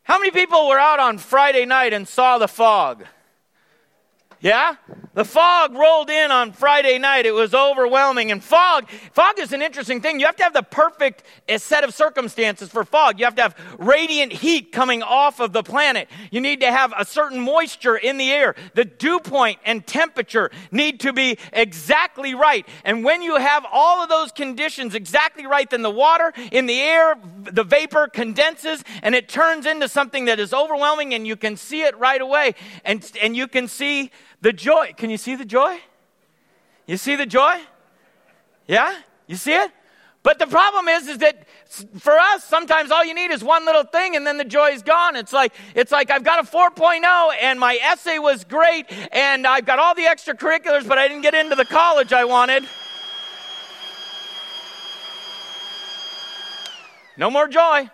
How 0.02 0.18
many 0.18 0.32
people 0.32 0.68
were 0.68 0.80
out 0.80 1.00
on 1.00 1.20
Friday 1.20 1.66
night 1.66 1.94
and 1.94 2.08
saw 2.08 2.40
the 2.40 2.48
fog? 2.48 3.06
Yeah? 4.39 4.75
The 5.16 5.25
fog 5.25 5.74
rolled 5.74 6.12
in 6.12 6.30
on 6.30 6.51
Friday 6.51 7.00
night. 7.00 7.25
It 7.25 7.34
was 7.34 7.56
overwhelming. 7.56 8.30
And 8.30 8.44
fog, 8.44 8.88
fog 9.13 9.39
is 9.39 9.51
an 9.51 9.63
interesting 9.63 10.00
thing. 10.00 10.19
You 10.19 10.28
have 10.28 10.36
to 10.36 10.44
have 10.44 10.54
the 10.54 10.62
perfect 10.62 11.24
eh, 11.48 11.57
set 11.57 11.84
of 11.84 11.95
circumstances 11.95 12.69
for 12.69 12.84
fog. 12.84 13.18
You 13.18 13.25
have 13.25 13.34
to 13.36 13.42
have 13.42 13.56
radiant 13.80 14.31
heat 14.31 14.72
coming 14.72 15.01
off 15.01 15.39
of 15.39 15.54
the 15.54 15.63
planet. 15.63 16.07
You 16.30 16.39
need 16.39 16.62
to 16.62 16.72
have 16.72 16.94
a 16.95 17.04
certain 17.04 17.39
moisture 17.39 17.95
in 17.95 18.18
the 18.18 18.31
air. 18.31 18.54
The 18.75 18.86
dew 18.86 19.19
point 19.19 19.57
and 19.66 19.86
temperature 19.88 20.51
need 20.72 21.00
to 21.00 21.13
be 21.13 21.40
exactly 21.51 22.36
right. 22.36 22.68
And 22.86 23.04
when 23.04 23.24
you 23.24 23.38
have 23.38 23.66
all 23.72 24.04
of 24.04 24.10
those 24.10 24.31
conditions 24.31 24.94
exactly 24.94 25.48
right, 25.48 25.68
then 25.68 25.81
the 25.81 25.90
water 25.90 26.31
in 26.51 26.68
the 26.68 26.80
air, 26.80 27.16
the 27.42 27.63
vapor 27.63 28.07
condenses 28.07 28.83
and 29.01 29.16
it 29.16 29.30
turns 29.30 29.66
into 29.66 29.90
something 29.90 30.25
that 30.25 30.40
is 30.40 30.54
overwhelming 30.54 31.16
and 31.16 31.25
you 31.25 31.36
can 31.36 31.57
see 31.57 31.81
it 31.81 31.98
right 31.98 32.22
away. 32.22 32.54
And, 32.86 33.12
and 33.19 33.36
you 33.36 33.48
can 33.48 33.68
see 33.68 34.12
the 34.42 34.54
joy. 34.54 34.94
Can 34.95 35.10
you 35.10 35.18
see 35.18 35.36
the 35.36 35.45
joy? 35.45 35.80
You 36.86 36.98
see 36.98 37.16
the 37.16 37.25
joy? 37.25 37.60
Yeah? 38.68 39.00
You 39.28 39.36
see 39.36 39.54
it? 39.54 39.72
But 40.24 40.39
the 40.39 40.48
problem 40.48 40.89
is, 40.89 41.07
is 41.07 41.19
that 41.19 41.48
for 42.00 42.13
us, 42.18 42.44
sometimes 42.44 42.92
all 42.92 43.06
you 43.06 43.13
need 43.13 43.31
is 43.31 43.44
one 43.44 43.66
little 43.66 43.84
thing 43.84 44.16
and 44.16 44.28
then 44.28 44.38
the 44.38 44.44
joy 44.44 44.72
is 44.72 44.81
gone. 44.81 45.16
It's 45.16 45.31
like, 45.31 45.54
it's 45.74 45.92
like 45.92 46.12
I've 46.12 46.24
got 46.24 46.39
a 46.39 46.44
4.0 46.44 47.04
and 47.42 47.60
my 47.60 47.80
essay 47.81 48.19
was 48.19 48.44
great 48.44 48.86
and 49.13 49.48
I've 49.48 49.66
got 49.66 49.80
all 49.80 49.95
the 49.95 50.04
extracurriculars, 50.04 50.86
but 50.88 50.98
I 50.98 51.07
didn't 51.07 51.24
get 51.24 51.33
into 51.33 51.56
the 51.56 51.66
college 51.66 52.12
I 52.12 52.25
wanted. 52.25 52.68
No 57.16 57.31
more 57.31 57.48
joy. 57.48 57.90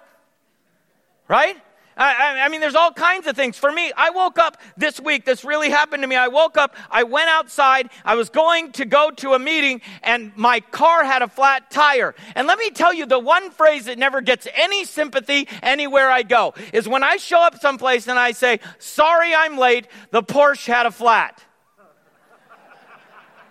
Right? 1.28 1.58
I, 1.96 2.42
I, 2.42 2.50
mean, 2.50 2.62
there's 2.62 2.76
all 2.76 2.92
kinds 2.92 3.28
of 3.28 3.36
things. 3.36 3.58
For 3.58 3.72
me, 3.72 3.92
I 3.96 4.10
woke 4.10 4.40
up 4.40 4.58
this 4.78 5.00
week. 5.00 5.26
This 5.26 5.44
really 5.44 5.70
happened 5.70 6.02
to 6.04 6.08
me. 6.08 6.16
I 6.16 6.28
woke 6.28 6.58
up, 6.58 6.76
I 6.90 7.04
went 7.04 7.30
outside, 7.30 7.90
I 8.04 8.16
was 8.16 8.30
going 8.30 8.72
to 8.74 8.86
go 8.86 9.12
to 9.12 9.34
a 9.34 9.40
meeting, 9.40 9.82
and 10.02 10.36
my 10.36 10.60
car 10.60 11.04
had 11.04 11.22
a 11.22 11.28
flat 11.28 11.70
tire. 11.70 12.16
And 12.36 12.48
let 12.48 12.58
me 12.58 12.72
tell 12.72 12.94
you, 12.94 13.06
the 13.06 13.20
one 13.20 13.52
phrase 13.52 13.86
that 13.86 13.98
never 13.98 14.22
gets 14.22 14.48
any 14.56 14.86
sympathy 14.86 15.48
anywhere 15.62 16.10
I 16.10 16.24
go 16.24 16.54
is 16.74 16.88
when 16.88 17.04
I 17.04 17.18
show 17.18 17.42
up 17.42 17.60
someplace 17.60 18.08
and 18.08 18.18
I 18.18 18.32
say, 18.32 18.60
Sorry, 18.80 19.34
I'm 19.36 19.58
late, 19.58 19.88
the 20.12 20.24
Porsche 20.24 20.68
had 20.68 20.86
a 20.86 20.92
flat. 20.92 21.44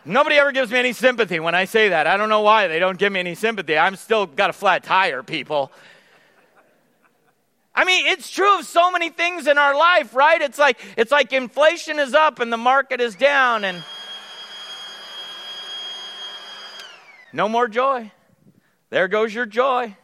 Nobody 0.05 0.35
ever 0.37 0.51
gives 0.51 0.73
me 0.73 0.81
any 0.81 0.93
sympathy 0.93 1.39
when 1.39 1.55
I 1.55 1.65
say 1.65 1.91
that. 1.91 2.09
I 2.09 2.17
don't 2.17 2.29
know 2.29 2.41
why 2.41 2.67
they 2.67 2.81
don't 2.81 2.99
give 2.99 3.13
me 3.13 3.21
any 3.21 3.37
sympathy. 3.37 3.79
I'm 3.79 3.95
still 3.95 4.27
got 4.27 4.51
a 4.51 4.53
flat 4.53 4.83
tire, 4.83 5.23
people. 5.23 5.71
I 7.75 7.85
mean, 7.85 8.07
it's 8.07 8.31
true 8.31 8.59
of 8.59 8.67
so 8.67 8.91
many 8.91 9.09
things 9.09 9.47
in 9.47 9.57
our 9.57 9.75
life, 9.75 10.15
right? 10.15 10.41
It's 10.43 10.59
like 10.59 10.79
it's 10.97 11.11
like 11.11 11.33
inflation 11.33 11.99
is 11.99 12.13
up 12.13 12.39
and 12.39 12.53
the 12.53 12.59
market 12.59 13.01
is 13.01 13.15
down 13.15 13.65
and 13.65 13.83
no 17.33 17.49
more 17.49 17.69
joy. 17.69 18.13
There 18.91 19.09
goes 19.09 19.35
your 19.35 19.47
joy. 19.47 19.97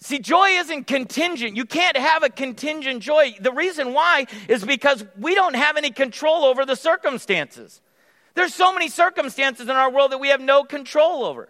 See, 0.00 0.18
joy 0.18 0.48
isn't 0.50 0.86
contingent. 0.86 1.56
You 1.56 1.64
can't 1.64 1.96
have 1.96 2.22
a 2.22 2.28
contingent 2.28 3.02
joy. 3.02 3.34
The 3.40 3.50
reason 3.50 3.94
why 3.94 4.26
is 4.48 4.64
because 4.64 5.04
we 5.18 5.34
don't 5.34 5.56
have 5.56 5.76
any 5.76 5.90
control 5.90 6.44
over 6.44 6.64
the 6.64 6.76
circumstances. 6.76 7.80
There's 8.34 8.54
so 8.54 8.72
many 8.72 8.88
circumstances 8.88 9.68
in 9.68 9.74
our 9.74 9.90
world 9.90 10.12
that 10.12 10.18
we 10.18 10.28
have 10.28 10.40
no 10.40 10.62
control 10.62 11.24
over. 11.24 11.48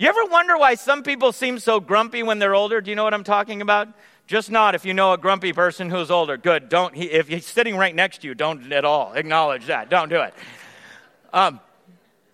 You 0.00 0.08
ever 0.08 0.24
wonder 0.30 0.56
why 0.56 0.76
some 0.76 1.02
people 1.02 1.30
seem 1.30 1.58
so 1.58 1.78
grumpy 1.78 2.22
when 2.22 2.38
they're 2.38 2.54
older? 2.54 2.80
Do 2.80 2.88
you 2.88 2.96
know 2.96 3.04
what 3.04 3.12
I'm 3.12 3.22
talking 3.22 3.60
about? 3.60 3.86
Just 4.26 4.50
not 4.50 4.74
if 4.74 4.86
you 4.86 4.94
know 4.94 5.12
a 5.12 5.18
grumpy 5.18 5.52
person 5.52 5.90
who's 5.90 6.10
older. 6.10 6.38
Good. 6.38 6.70
Don't. 6.70 6.94
He, 6.94 7.10
if 7.10 7.28
he's 7.28 7.44
sitting 7.44 7.76
right 7.76 7.94
next 7.94 8.22
to 8.22 8.26
you, 8.26 8.34
don't 8.34 8.72
at 8.72 8.86
all 8.86 9.12
acknowledge 9.12 9.66
that. 9.66 9.90
Don't 9.90 10.08
do 10.08 10.22
it. 10.22 10.32
Um, 11.34 11.60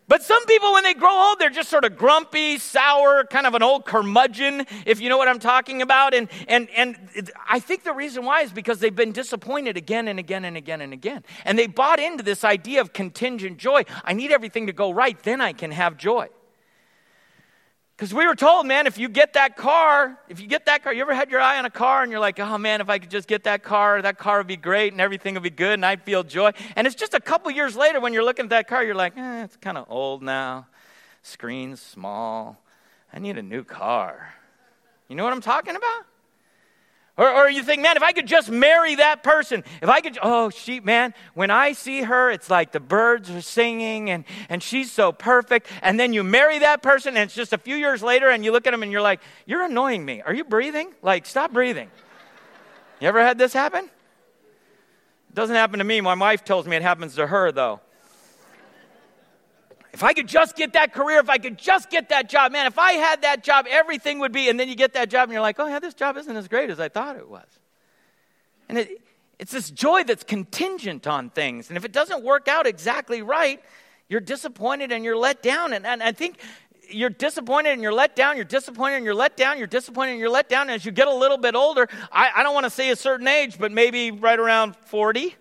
but 0.06 0.22
some 0.22 0.46
people, 0.46 0.74
when 0.74 0.84
they 0.84 0.94
grow 0.94 1.10
old, 1.10 1.40
they're 1.40 1.50
just 1.50 1.68
sort 1.68 1.84
of 1.84 1.98
grumpy, 1.98 2.58
sour, 2.58 3.24
kind 3.24 3.48
of 3.48 3.54
an 3.54 3.64
old 3.64 3.84
curmudgeon, 3.84 4.64
if 4.86 5.00
you 5.00 5.08
know 5.08 5.18
what 5.18 5.26
I'm 5.26 5.40
talking 5.40 5.82
about. 5.82 6.14
And, 6.14 6.28
and, 6.46 6.68
and 6.70 6.96
I 7.48 7.58
think 7.58 7.82
the 7.82 7.92
reason 7.92 8.24
why 8.24 8.42
is 8.42 8.52
because 8.52 8.78
they've 8.78 8.94
been 8.94 9.10
disappointed 9.10 9.76
again 9.76 10.06
and 10.06 10.20
again 10.20 10.44
and 10.44 10.56
again 10.56 10.82
and 10.82 10.92
again. 10.92 11.24
And 11.44 11.58
they 11.58 11.66
bought 11.66 11.98
into 11.98 12.22
this 12.22 12.44
idea 12.44 12.80
of 12.80 12.92
contingent 12.92 13.58
joy. 13.58 13.82
I 14.04 14.12
need 14.12 14.30
everything 14.30 14.68
to 14.68 14.72
go 14.72 14.92
right, 14.92 15.20
then 15.24 15.40
I 15.40 15.52
can 15.52 15.72
have 15.72 15.96
joy. 15.96 16.28
Because 17.96 18.12
we 18.12 18.26
were 18.26 18.34
told, 18.34 18.66
man, 18.66 18.86
if 18.86 18.98
you 18.98 19.08
get 19.08 19.32
that 19.32 19.56
car, 19.56 20.18
if 20.28 20.38
you 20.38 20.46
get 20.46 20.66
that 20.66 20.84
car, 20.84 20.92
you 20.92 21.00
ever 21.00 21.14
had 21.14 21.30
your 21.30 21.40
eye 21.40 21.58
on 21.58 21.64
a 21.64 21.70
car 21.70 22.02
and 22.02 22.12
you're 22.12 22.20
like, 22.20 22.38
oh 22.38 22.58
man, 22.58 22.82
if 22.82 22.90
I 22.90 22.98
could 22.98 23.10
just 23.10 23.26
get 23.26 23.44
that 23.44 23.62
car, 23.62 24.02
that 24.02 24.18
car 24.18 24.36
would 24.36 24.46
be 24.46 24.58
great 24.58 24.92
and 24.92 25.00
everything 25.00 25.32
would 25.32 25.42
be 25.42 25.48
good 25.48 25.72
and 25.72 25.86
I'd 25.86 26.02
feel 26.02 26.22
joy. 26.22 26.50
And 26.76 26.86
it's 26.86 26.94
just 26.94 27.14
a 27.14 27.20
couple 27.20 27.50
years 27.50 27.74
later 27.74 27.98
when 27.98 28.12
you're 28.12 28.24
looking 28.24 28.44
at 28.44 28.50
that 28.50 28.68
car, 28.68 28.84
you're 28.84 28.94
like, 28.94 29.16
eh, 29.16 29.44
it's 29.44 29.56
kind 29.56 29.78
of 29.78 29.86
old 29.88 30.22
now. 30.22 30.66
Screen's 31.22 31.80
small. 31.80 32.58
I 33.14 33.18
need 33.18 33.38
a 33.38 33.42
new 33.42 33.64
car. 33.64 34.34
You 35.08 35.16
know 35.16 35.24
what 35.24 35.32
I'm 35.32 35.40
talking 35.40 35.74
about? 35.74 36.04
Or, 37.18 37.32
or 37.32 37.48
you 37.48 37.62
think, 37.62 37.80
man, 37.80 37.96
if 37.96 38.02
I 38.02 38.12
could 38.12 38.26
just 38.26 38.50
marry 38.50 38.96
that 38.96 39.22
person, 39.22 39.64
if 39.80 39.88
I 39.88 40.00
could, 40.00 40.18
oh, 40.22 40.50
she, 40.50 40.80
man, 40.80 41.14
when 41.32 41.50
I 41.50 41.72
see 41.72 42.02
her, 42.02 42.30
it's 42.30 42.50
like 42.50 42.72
the 42.72 42.80
birds 42.80 43.30
are 43.30 43.40
singing 43.40 44.10
and, 44.10 44.24
and 44.50 44.62
she's 44.62 44.92
so 44.92 45.12
perfect. 45.12 45.66
And 45.80 45.98
then 45.98 46.12
you 46.12 46.22
marry 46.22 46.58
that 46.58 46.82
person 46.82 47.16
and 47.16 47.24
it's 47.24 47.34
just 47.34 47.54
a 47.54 47.58
few 47.58 47.74
years 47.74 48.02
later 48.02 48.28
and 48.28 48.44
you 48.44 48.52
look 48.52 48.66
at 48.66 48.72
them 48.72 48.82
and 48.82 48.92
you're 48.92 49.00
like, 49.00 49.20
you're 49.46 49.62
annoying 49.62 50.04
me. 50.04 50.20
Are 50.20 50.34
you 50.34 50.44
breathing? 50.44 50.92
Like, 51.00 51.24
stop 51.24 51.54
breathing. 51.54 51.90
You 53.00 53.08
ever 53.08 53.22
had 53.22 53.38
this 53.38 53.54
happen? 53.54 53.86
It 53.86 55.34
doesn't 55.34 55.56
happen 55.56 55.78
to 55.78 55.84
me. 55.84 56.02
My 56.02 56.14
wife 56.14 56.44
tells 56.44 56.66
me 56.66 56.76
it 56.76 56.82
happens 56.82 57.14
to 57.14 57.26
her, 57.26 57.50
though. 57.50 57.80
If 59.96 60.02
I 60.02 60.12
could 60.12 60.28
just 60.28 60.56
get 60.56 60.74
that 60.74 60.92
career, 60.92 61.20
if 61.20 61.30
I 61.30 61.38
could 61.38 61.56
just 61.56 61.88
get 61.88 62.10
that 62.10 62.28
job, 62.28 62.52
man, 62.52 62.66
if 62.66 62.78
I 62.78 62.92
had 62.92 63.22
that 63.22 63.42
job, 63.42 63.64
everything 63.66 64.18
would 64.18 64.30
be. 64.30 64.50
And 64.50 64.60
then 64.60 64.68
you 64.68 64.74
get 64.74 64.92
that 64.92 65.08
job 65.08 65.22
and 65.22 65.32
you're 65.32 65.40
like, 65.40 65.58
oh, 65.58 65.66
yeah, 65.66 65.78
this 65.78 65.94
job 65.94 66.18
isn't 66.18 66.36
as 66.36 66.48
great 66.48 66.68
as 66.68 66.78
I 66.78 66.90
thought 66.90 67.16
it 67.16 67.26
was. 67.26 67.46
And 68.68 68.76
it, 68.76 69.00
it's 69.38 69.52
this 69.52 69.70
joy 69.70 70.04
that's 70.04 70.22
contingent 70.22 71.06
on 71.06 71.30
things. 71.30 71.70
And 71.70 71.78
if 71.78 71.86
it 71.86 71.92
doesn't 71.92 72.22
work 72.22 72.46
out 72.46 72.66
exactly 72.66 73.22
right, 73.22 73.58
you're 74.10 74.20
disappointed 74.20 74.92
and 74.92 75.02
you're 75.02 75.16
let 75.16 75.42
down. 75.42 75.72
And, 75.72 75.86
and 75.86 76.02
I 76.02 76.12
think 76.12 76.40
you're 76.90 77.08
disappointed 77.08 77.70
and 77.70 77.80
you're 77.80 77.90
let 77.90 78.14
down, 78.14 78.36
you're 78.36 78.44
disappointed 78.44 78.96
and 78.96 79.04
you're 79.06 79.14
let 79.14 79.34
down, 79.34 79.56
you're 79.56 79.66
disappointed 79.66 80.10
and 80.10 80.20
you're 80.20 80.28
let 80.28 80.50
down. 80.50 80.68
And 80.68 80.72
as 80.72 80.84
you 80.84 80.92
get 80.92 81.08
a 81.08 81.14
little 81.14 81.38
bit 81.38 81.54
older, 81.54 81.88
I, 82.12 82.32
I 82.36 82.42
don't 82.42 82.52
want 82.52 82.64
to 82.64 82.70
say 82.70 82.90
a 82.90 82.96
certain 82.96 83.28
age, 83.28 83.58
but 83.58 83.72
maybe 83.72 84.10
right 84.10 84.38
around 84.38 84.76
40, 84.76 85.34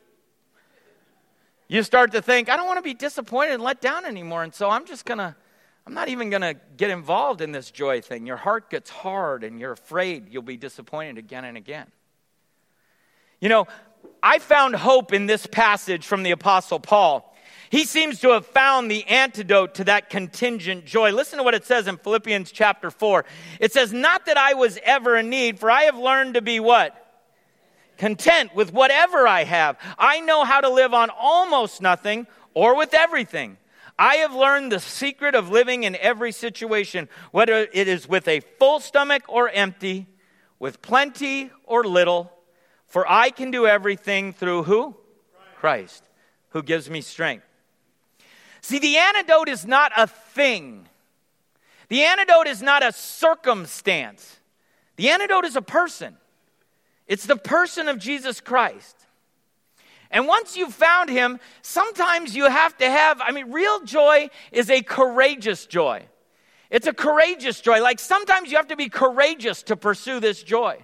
you 1.68 1.84
start 1.84 2.12
to 2.12 2.22
think, 2.22 2.50
I 2.50 2.58
don't 2.58 2.68
want 2.68 2.78
to 2.78 2.84
be 2.84 2.94
disappointed 2.94 3.56
and 3.56 3.64
let 3.64 3.82
down 3.82 4.06
anymore. 4.06 4.44
And 4.44 4.54
so 4.54 4.70
I'm 4.70 4.86
just 4.86 5.06
going 5.06 5.18
to, 5.18 5.36
I'm 5.88 5.94
not 5.94 6.10
even 6.10 6.30
going 6.30 6.42
to 6.42 6.56
get 6.78 6.90
involved 6.90 7.42
in 7.42 7.52
this 7.52 7.72
joy 7.72 8.02
thing. 8.02 8.26
Your 8.26 8.38
heart 8.38 8.70
gets 8.70 8.90
hard 8.90 9.44
and 9.44 9.60
you're 9.60 9.72
afraid 9.72 10.32
you'll 10.32 10.44
be 10.44 10.58
disappointed 10.58 11.18
again 11.18 11.46
and 11.46 11.58
again. 11.58 11.88
You 13.40 13.50
know, 13.50 13.68
I 14.22 14.40
found 14.40 14.76
hope 14.76 15.14
in 15.14 15.26
this 15.26 15.46
passage 15.46 16.06
from 16.06 16.24
the 16.24 16.32
Apostle 16.32 16.80
Paul. 16.80 17.36
He 17.70 17.84
seems 17.84 18.20
to 18.22 18.30
have 18.30 18.46
found 18.46 18.90
the 18.90 19.04
antidote 19.06 19.76
to 19.76 19.86
that 19.86 20.10
contingent 20.10 20.86
joy. 20.86 21.12
Listen 21.12 21.38
to 21.38 21.44
what 21.44 21.56
it 21.56 21.66
says 21.66 21.88
in 21.88 21.98
Philippians 21.98 22.52
chapter 22.52 22.92
4. 22.92 23.26
It 23.60 23.74
says, 23.74 23.92
Not 23.92 24.28
that 24.28 24.38
I 24.38 24.54
was 24.54 24.80
ever 24.84 25.18
in 25.18 25.30
need, 25.30 25.60
for 25.60 25.70
I 25.70 25.84
have 25.84 25.98
learned 25.98 26.36
to 26.36 26.42
be 26.42 26.60
what? 26.60 27.05
Content 27.98 28.56
with 28.56 28.74
whatever 28.74 29.28
I 29.28 29.44
have. 29.44 29.78
I 29.98 30.20
know 30.22 30.44
how 30.44 30.62
to 30.62 30.70
live 30.70 30.94
on 30.94 31.10
almost 31.10 31.82
nothing 31.82 32.28
or 32.54 32.76
with 32.76 32.94
everything. 32.94 33.58
I 33.98 34.16
have 34.18 34.34
learned 34.34 34.72
the 34.72 34.80
secret 34.80 35.36
of 35.36 35.50
living 35.50 35.84
in 35.84 35.96
every 35.96 36.32
situation, 36.32 37.08
whether 37.32 37.68
it 37.72 37.88
is 37.88 38.10
with 38.10 38.28
a 38.28 38.42
full 38.60 38.80
stomach 38.80 39.24
or 39.28 39.50
empty, 39.50 40.08
with 40.60 40.82
plenty 40.82 41.52
or 41.66 41.86
little, 41.86 42.32
for 42.88 43.10
I 43.10 43.30
can 43.30 43.52
do 43.52 43.66
everything 43.66 44.34
through 44.34 44.64
who? 44.64 44.96
Christ, 45.56 46.04
who 46.50 46.62
gives 46.62 46.90
me 46.90 47.02
strength. 47.02 47.46
See, 48.62 48.80
the 48.80 48.98
antidote 48.98 49.48
is 49.48 49.66
not 49.66 49.92
a 49.96 50.08
thing. 50.08 50.90
The 51.88 52.04
antidote 52.04 52.48
is 52.48 52.62
not 52.62 52.84
a 52.84 52.92
circumstance. 52.92 54.40
The 54.96 55.10
antidote 55.10 55.46
is 55.46 55.56
a 55.56 55.62
person. 55.62 56.18
It's 57.08 57.26
the 57.26 57.38
person 57.38 57.88
of 57.88 58.00
Jesus 58.00 58.42
Christ. 58.42 58.96
And 60.12 60.28
once 60.28 60.56
you've 60.56 60.74
found 60.74 61.10
him, 61.10 61.40
sometimes 61.62 62.36
you 62.36 62.50
have 62.50 62.78
to 62.78 62.90
have, 62.90 63.22
I 63.22 63.32
mean, 63.32 63.52
real 63.52 63.82
joy 63.82 64.30
is 64.52 64.70
a 64.70 64.82
courageous 64.82 65.66
joy. 65.66 66.04
It's 66.70 66.88
a 66.88 66.94
courageous 66.94 67.62
joy. 67.62 67.82
Like 67.82 68.00
sometimes 68.00 68.50
you 68.50 68.58
have 68.58 68.68
to 68.68 68.76
be 68.76 68.90
courageous 68.90 69.64
to 69.64 69.76
pursue 69.76 70.20
this 70.20 70.42
joy. 70.42 70.84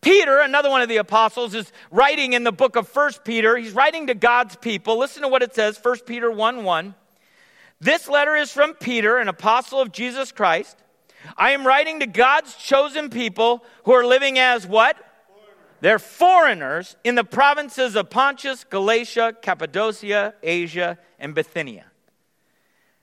Peter, 0.00 0.40
another 0.40 0.70
one 0.70 0.82
of 0.82 0.88
the 0.88 0.98
apostles, 0.98 1.54
is 1.54 1.72
writing 1.90 2.34
in 2.34 2.44
the 2.44 2.52
book 2.52 2.76
of 2.76 2.86
First 2.86 3.24
Peter. 3.24 3.56
He's 3.56 3.72
writing 3.72 4.08
to 4.08 4.14
God's 4.14 4.56
people. 4.56 4.98
Listen 4.98 5.22
to 5.22 5.28
what 5.28 5.42
it 5.42 5.54
says, 5.54 5.78
First 5.78 6.06
Peter 6.06 6.30
1 6.30 6.64
1. 6.64 6.94
This 7.80 8.08
letter 8.08 8.36
is 8.36 8.52
from 8.52 8.74
Peter, 8.74 9.18
an 9.18 9.28
apostle 9.28 9.80
of 9.80 9.92
Jesus 9.92 10.32
Christ. 10.32 10.76
I 11.36 11.50
am 11.50 11.66
writing 11.66 12.00
to 12.00 12.06
God's 12.06 12.54
chosen 12.54 13.10
people 13.10 13.64
who 13.84 13.92
are 13.92 14.06
living 14.06 14.38
as 14.38 14.66
what? 14.66 14.96
They're 15.80 15.98
foreigners 15.98 16.96
in 17.04 17.14
the 17.14 17.24
provinces 17.24 17.96
of 17.96 18.10
Pontus, 18.10 18.64
Galatia, 18.64 19.36
Cappadocia, 19.40 20.34
Asia, 20.42 20.98
and 21.18 21.34
Bithynia. 21.34 21.86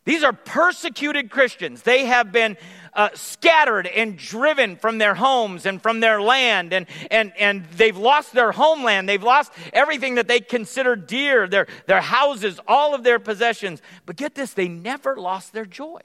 These 0.06 0.24
are 0.24 0.34
persecuted 0.34 1.32
Christians. 1.32 1.84
They 1.84 2.06
have 2.06 2.32
been 2.34 2.58
uh, 2.94 3.10
scattered 3.14 3.88
and 3.88 4.18
driven 4.18 4.76
from 4.76 4.98
their 4.98 5.16
homes 5.16 5.66
and 5.66 5.82
from 5.82 6.02
their 6.02 6.22
land, 6.22 6.74
and, 6.74 6.88
and, 7.10 7.32
and 7.40 7.66
they've 7.78 7.96
lost 7.98 8.34
their 8.34 8.52
homeland. 8.52 9.08
They've 9.08 9.24
lost 9.24 9.54
everything 9.72 10.16
that 10.16 10.28
they 10.28 10.42
consider 10.42 10.98
dear 10.98 11.48
their, 11.48 11.68
their 11.88 12.02
houses, 12.02 12.60
all 12.68 12.94
of 12.94 13.04
their 13.04 13.18
possessions. 13.18 13.82
But 14.06 14.18
get 14.18 14.36
this, 14.36 14.54
they 14.54 14.68
never 14.68 15.16
lost 15.16 15.54
their 15.54 15.66
joy. 15.66 16.02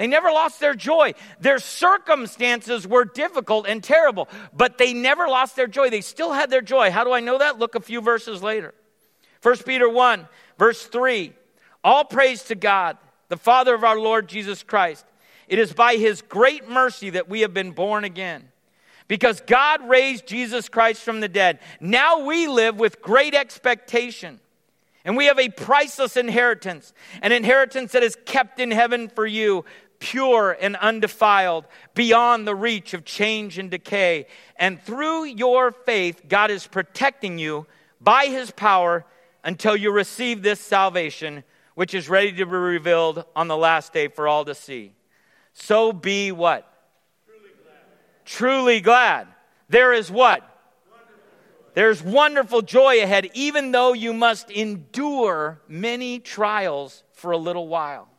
They 0.00 0.06
never 0.06 0.32
lost 0.32 0.60
their 0.60 0.72
joy. 0.72 1.12
Their 1.40 1.58
circumstances 1.58 2.88
were 2.88 3.04
difficult 3.04 3.66
and 3.68 3.84
terrible, 3.84 4.30
but 4.50 4.78
they 4.78 4.94
never 4.94 5.28
lost 5.28 5.56
their 5.56 5.66
joy. 5.66 5.90
They 5.90 6.00
still 6.00 6.32
had 6.32 6.48
their 6.48 6.62
joy. 6.62 6.90
How 6.90 7.04
do 7.04 7.12
I 7.12 7.20
know 7.20 7.36
that? 7.36 7.58
Look 7.58 7.74
a 7.74 7.80
few 7.80 8.00
verses 8.00 8.42
later. 8.42 8.72
1 9.42 9.58
Peter 9.58 9.90
1, 9.90 10.26
verse 10.58 10.86
3. 10.86 11.34
All 11.84 12.06
praise 12.06 12.44
to 12.44 12.54
God, 12.54 12.96
the 13.28 13.36
Father 13.36 13.74
of 13.74 13.84
our 13.84 14.00
Lord 14.00 14.26
Jesus 14.26 14.62
Christ. 14.62 15.04
It 15.48 15.58
is 15.58 15.74
by 15.74 15.96
his 15.96 16.22
great 16.22 16.66
mercy 16.66 17.10
that 17.10 17.28
we 17.28 17.42
have 17.42 17.52
been 17.52 17.72
born 17.72 18.04
again. 18.04 18.48
Because 19.06 19.42
God 19.42 19.86
raised 19.86 20.26
Jesus 20.26 20.70
Christ 20.70 21.02
from 21.02 21.20
the 21.20 21.28
dead. 21.28 21.58
Now 21.78 22.24
we 22.24 22.48
live 22.48 22.80
with 22.80 23.02
great 23.02 23.34
expectation. 23.34 24.40
And 25.04 25.16
we 25.16 25.26
have 25.26 25.38
a 25.38 25.48
priceless 25.48 26.16
inheritance, 26.16 26.92
an 27.22 27.32
inheritance 27.32 27.92
that 27.92 28.02
is 28.02 28.16
kept 28.26 28.60
in 28.60 28.70
heaven 28.70 29.08
for 29.08 29.26
you, 29.26 29.64
pure 30.00 30.56
and 30.60 30.74
undefiled, 30.76 31.66
beyond 31.94 32.46
the 32.46 32.54
reach 32.54 32.92
of 32.92 33.04
change 33.04 33.58
and 33.58 33.70
decay. 33.70 34.26
And 34.56 34.82
through 34.82 35.26
your 35.26 35.70
faith, 35.70 36.22
God 36.28 36.50
is 36.50 36.66
protecting 36.66 37.38
you 37.38 37.66
by 38.00 38.26
his 38.26 38.50
power 38.50 39.04
until 39.44 39.76
you 39.76 39.92
receive 39.92 40.42
this 40.42 40.58
salvation, 40.58 41.44
which 41.74 41.94
is 41.94 42.08
ready 42.08 42.32
to 42.32 42.44
be 42.44 42.52
revealed 42.52 43.24
on 43.36 43.46
the 43.46 43.56
last 43.56 43.92
day 43.92 44.08
for 44.08 44.26
all 44.26 44.44
to 44.46 44.54
see. 44.54 44.92
So 45.52 45.92
be 45.92 46.32
what? 46.32 46.66
Truly 47.26 47.50
glad. 47.62 47.76
Truly 48.24 48.80
glad. 48.80 49.28
There 49.68 49.92
is 49.92 50.10
what? 50.10 50.46
There's 51.74 52.02
wonderful 52.02 52.62
joy 52.62 53.02
ahead, 53.02 53.30
even 53.32 53.70
though 53.70 53.92
you 53.92 54.12
must 54.12 54.50
endure 54.50 55.60
many 55.68 56.18
trials 56.18 57.04
for 57.12 57.30
a 57.30 57.36
little 57.36 57.68
while. 57.68 58.09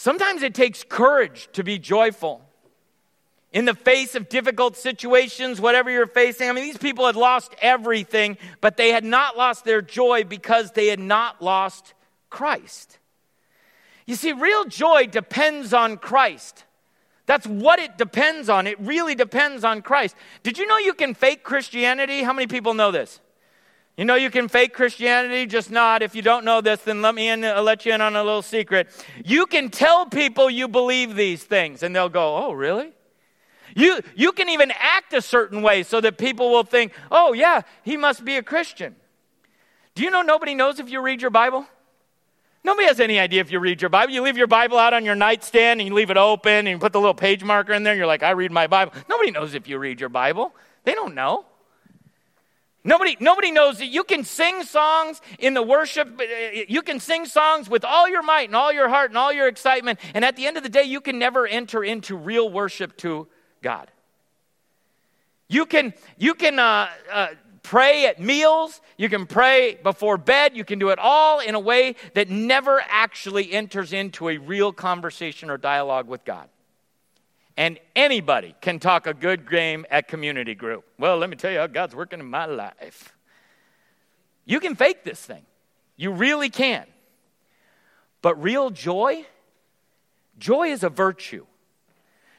Sometimes 0.00 0.42
it 0.42 0.54
takes 0.54 0.82
courage 0.82 1.50
to 1.52 1.62
be 1.62 1.78
joyful. 1.78 2.40
In 3.52 3.66
the 3.66 3.74
face 3.74 4.14
of 4.14 4.30
difficult 4.30 4.78
situations, 4.78 5.60
whatever 5.60 5.90
you're 5.90 6.06
facing, 6.06 6.48
I 6.48 6.54
mean, 6.54 6.64
these 6.64 6.78
people 6.78 7.04
had 7.04 7.16
lost 7.16 7.54
everything, 7.60 8.38
but 8.62 8.78
they 8.78 8.92
had 8.92 9.04
not 9.04 9.36
lost 9.36 9.66
their 9.66 9.82
joy 9.82 10.24
because 10.24 10.70
they 10.70 10.86
had 10.86 11.00
not 11.00 11.42
lost 11.42 11.92
Christ. 12.30 12.96
You 14.06 14.14
see, 14.14 14.32
real 14.32 14.64
joy 14.64 15.06
depends 15.06 15.74
on 15.74 15.98
Christ. 15.98 16.64
That's 17.26 17.46
what 17.46 17.78
it 17.78 17.98
depends 17.98 18.48
on. 18.48 18.66
It 18.66 18.80
really 18.80 19.14
depends 19.14 19.64
on 19.64 19.82
Christ. 19.82 20.16
Did 20.42 20.56
you 20.56 20.66
know 20.66 20.78
you 20.78 20.94
can 20.94 21.12
fake 21.12 21.42
Christianity? 21.42 22.22
How 22.22 22.32
many 22.32 22.46
people 22.46 22.72
know 22.72 22.90
this? 22.90 23.20
You 24.00 24.06
know 24.06 24.14
you 24.14 24.30
can 24.30 24.48
fake 24.48 24.72
Christianity, 24.72 25.44
just 25.44 25.70
not. 25.70 26.00
If 26.00 26.14
you 26.14 26.22
don't 26.22 26.42
know 26.42 26.62
this, 26.62 26.80
then 26.80 27.02
let 27.02 27.14
me 27.14 27.28
in, 27.28 27.44
I'll 27.44 27.62
let 27.62 27.84
you 27.84 27.92
in 27.92 28.00
on 28.00 28.16
a 28.16 28.24
little 28.24 28.40
secret. 28.40 28.88
You 29.26 29.44
can 29.44 29.68
tell 29.68 30.06
people 30.06 30.48
you 30.48 30.68
believe 30.68 31.16
these 31.16 31.44
things, 31.44 31.82
and 31.82 31.94
they'll 31.94 32.08
go, 32.08 32.34
"Oh, 32.34 32.52
really?" 32.52 32.92
You 33.76 34.00
you 34.14 34.32
can 34.32 34.48
even 34.48 34.70
act 34.70 35.12
a 35.12 35.20
certain 35.20 35.60
way 35.60 35.82
so 35.82 36.00
that 36.00 36.16
people 36.16 36.48
will 36.50 36.62
think, 36.62 36.94
"Oh, 37.10 37.34
yeah, 37.34 37.60
he 37.82 37.98
must 37.98 38.24
be 38.24 38.38
a 38.38 38.42
Christian." 38.42 38.96
Do 39.94 40.02
you 40.02 40.08
know 40.08 40.22
nobody 40.22 40.54
knows 40.54 40.80
if 40.80 40.88
you 40.88 41.02
read 41.02 41.20
your 41.20 41.30
Bible? 41.30 41.66
Nobody 42.64 42.86
has 42.86 43.00
any 43.00 43.20
idea 43.20 43.42
if 43.42 43.52
you 43.52 43.58
read 43.58 43.82
your 43.82 43.90
Bible. 43.90 44.14
You 44.14 44.22
leave 44.22 44.38
your 44.38 44.46
Bible 44.46 44.78
out 44.78 44.94
on 44.94 45.04
your 45.04 45.14
nightstand 45.14 45.78
and 45.78 45.86
you 45.86 45.94
leave 45.94 46.10
it 46.10 46.16
open 46.16 46.50
and 46.50 46.68
you 46.68 46.78
put 46.78 46.94
the 46.94 47.00
little 47.00 47.12
page 47.12 47.44
marker 47.44 47.74
in 47.74 47.82
there. 47.82 47.92
And 47.92 47.98
you're 47.98 48.06
like, 48.06 48.22
I 48.22 48.30
read 48.30 48.50
my 48.50 48.66
Bible. 48.66 48.94
Nobody 49.10 49.30
knows 49.30 49.52
if 49.52 49.68
you 49.68 49.76
read 49.76 50.00
your 50.00 50.08
Bible. 50.08 50.54
They 50.84 50.94
don't 50.94 51.14
know. 51.14 51.44
Nobody, 52.82 53.16
nobody 53.20 53.50
knows 53.50 53.78
that 53.78 53.88
you 53.88 54.04
can 54.04 54.24
sing 54.24 54.62
songs 54.62 55.20
in 55.38 55.52
the 55.52 55.62
worship. 55.62 56.18
Uh, 56.18 56.24
you 56.66 56.80
can 56.80 56.98
sing 56.98 57.26
songs 57.26 57.68
with 57.68 57.84
all 57.84 58.08
your 58.08 58.22
might 58.22 58.48
and 58.48 58.56
all 58.56 58.72
your 58.72 58.88
heart 58.88 59.10
and 59.10 59.18
all 59.18 59.32
your 59.32 59.48
excitement. 59.48 60.00
And 60.14 60.24
at 60.24 60.36
the 60.36 60.46
end 60.46 60.56
of 60.56 60.62
the 60.62 60.70
day, 60.70 60.84
you 60.84 61.00
can 61.00 61.18
never 61.18 61.46
enter 61.46 61.84
into 61.84 62.16
real 62.16 62.50
worship 62.50 62.96
to 62.98 63.28
God. 63.60 63.90
You 65.48 65.66
can, 65.66 65.92
you 66.16 66.34
can 66.34 66.58
uh, 66.58 66.88
uh, 67.12 67.28
pray 67.62 68.06
at 68.06 68.18
meals. 68.18 68.80
You 68.96 69.10
can 69.10 69.26
pray 69.26 69.78
before 69.82 70.16
bed. 70.16 70.56
You 70.56 70.64
can 70.64 70.78
do 70.78 70.88
it 70.88 70.98
all 70.98 71.40
in 71.40 71.54
a 71.54 71.60
way 71.60 71.96
that 72.14 72.30
never 72.30 72.82
actually 72.88 73.52
enters 73.52 73.92
into 73.92 74.30
a 74.30 74.38
real 74.38 74.72
conversation 74.72 75.50
or 75.50 75.58
dialogue 75.58 76.08
with 76.08 76.24
God. 76.24 76.48
And 77.60 77.78
anybody 77.94 78.54
can 78.62 78.78
talk 78.78 79.06
a 79.06 79.12
good 79.12 79.46
game 79.46 79.84
at 79.90 80.08
community 80.08 80.54
group. 80.54 80.82
Well, 80.98 81.18
let 81.18 81.28
me 81.28 81.36
tell 81.36 81.50
you 81.50 81.58
how 81.58 81.66
God's 81.66 81.94
working 81.94 82.18
in 82.18 82.24
my 82.24 82.46
life. 82.46 83.14
You 84.46 84.60
can 84.60 84.74
fake 84.74 85.04
this 85.04 85.20
thing, 85.20 85.44
you 85.94 86.10
really 86.10 86.48
can. 86.48 86.86
But 88.22 88.42
real 88.42 88.70
joy, 88.70 89.26
joy 90.38 90.68
is 90.68 90.84
a 90.84 90.88
virtue. 90.88 91.44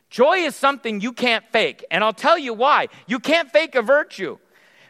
Joy 0.09 0.37
is 0.39 0.55
something 0.55 1.01
you 1.01 1.13
can't 1.13 1.45
fake. 1.51 1.85
And 1.91 2.03
I'll 2.03 2.13
tell 2.13 2.39
you 2.39 2.55
why. 2.55 2.87
You 3.05 3.19
can't 3.19 3.51
fake 3.51 3.75
a 3.75 3.83
virtue. 3.83 4.39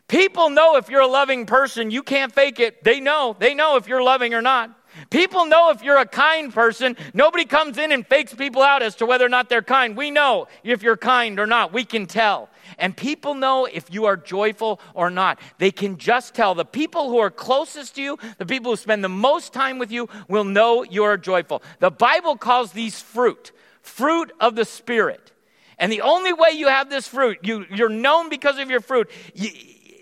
People 0.07 0.49
know 0.49 0.77
if 0.77 0.89
you're 0.89 1.01
a 1.01 1.07
loving 1.07 1.45
person, 1.45 1.91
you 1.91 2.03
can't 2.03 2.33
fake 2.33 2.61
it. 2.61 2.85
They 2.85 3.01
know. 3.01 3.35
They 3.37 3.53
know 3.53 3.75
if 3.75 3.85
you're 3.85 4.01
loving 4.01 4.33
or 4.33 4.41
not. 4.41 4.71
People 5.09 5.45
know 5.45 5.71
if 5.71 5.83
you're 5.83 5.97
a 5.97 6.05
kind 6.05 6.53
person. 6.53 6.97
Nobody 7.13 7.45
comes 7.45 7.77
in 7.77 7.91
and 7.91 8.05
fakes 8.05 8.33
people 8.33 8.61
out 8.61 8.81
as 8.81 8.95
to 8.95 9.05
whether 9.05 9.25
or 9.25 9.29
not 9.29 9.49
they're 9.49 9.61
kind. 9.61 9.95
We 9.95 10.11
know 10.11 10.47
if 10.63 10.83
you're 10.83 10.97
kind 10.97 11.39
or 11.39 11.47
not. 11.47 11.73
We 11.73 11.85
can 11.85 12.05
tell. 12.05 12.49
And 12.77 12.95
people 12.95 13.33
know 13.33 13.65
if 13.65 13.93
you 13.93 14.05
are 14.05 14.17
joyful 14.17 14.79
or 14.93 15.09
not. 15.09 15.39
They 15.57 15.71
can 15.71 15.97
just 15.97 16.33
tell. 16.33 16.55
The 16.55 16.65
people 16.65 17.09
who 17.09 17.19
are 17.19 17.31
closest 17.31 17.95
to 17.95 18.01
you, 18.01 18.17
the 18.37 18.45
people 18.45 18.71
who 18.71 18.77
spend 18.77 19.03
the 19.03 19.09
most 19.09 19.53
time 19.53 19.79
with 19.79 19.91
you, 19.91 20.09
will 20.27 20.43
know 20.43 20.83
you're 20.83 21.17
joyful. 21.17 21.63
The 21.79 21.91
Bible 21.91 22.35
calls 22.37 22.71
these 22.71 23.01
fruit, 23.01 23.51
fruit 23.81 24.31
of 24.39 24.55
the 24.55 24.65
Spirit. 24.65 25.31
And 25.77 25.91
the 25.91 26.01
only 26.01 26.31
way 26.31 26.51
you 26.51 26.67
have 26.67 26.89
this 26.89 27.07
fruit, 27.07 27.39
you, 27.41 27.65
you're 27.71 27.89
known 27.89 28.29
because 28.29 28.59
of 28.59 28.69
your 28.69 28.81
fruit. 28.81 29.09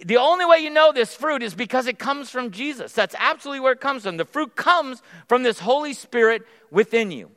The 0.06 0.18
only 0.18 0.46
way 0.46 0.60
you 0.60 0.70
know 0.70 0.92
this 0.92 1.16
fruit 1.16 1.44
is 1.44 1.54
because 1.54 1.88
it 1.88 2.00
comes 2.00 2.30
from 2.30 2.52
Jesus. 2.52 2.94
That's 2.94 3.16
absolutely 3.18 3.60
where 3.60 3.74
it 3.74 3.82
comes 3.82 4.04
from. 4.04 4.18
The 4.18 4.26
fruit 4.26 4.56
comes 4.56 5.02
from 5.28 5.44
this 5.44 5.60
Holy 5.60 5.94
Spirit 5.94 6.44
within 6.72 7.12
you. 7.12 7.32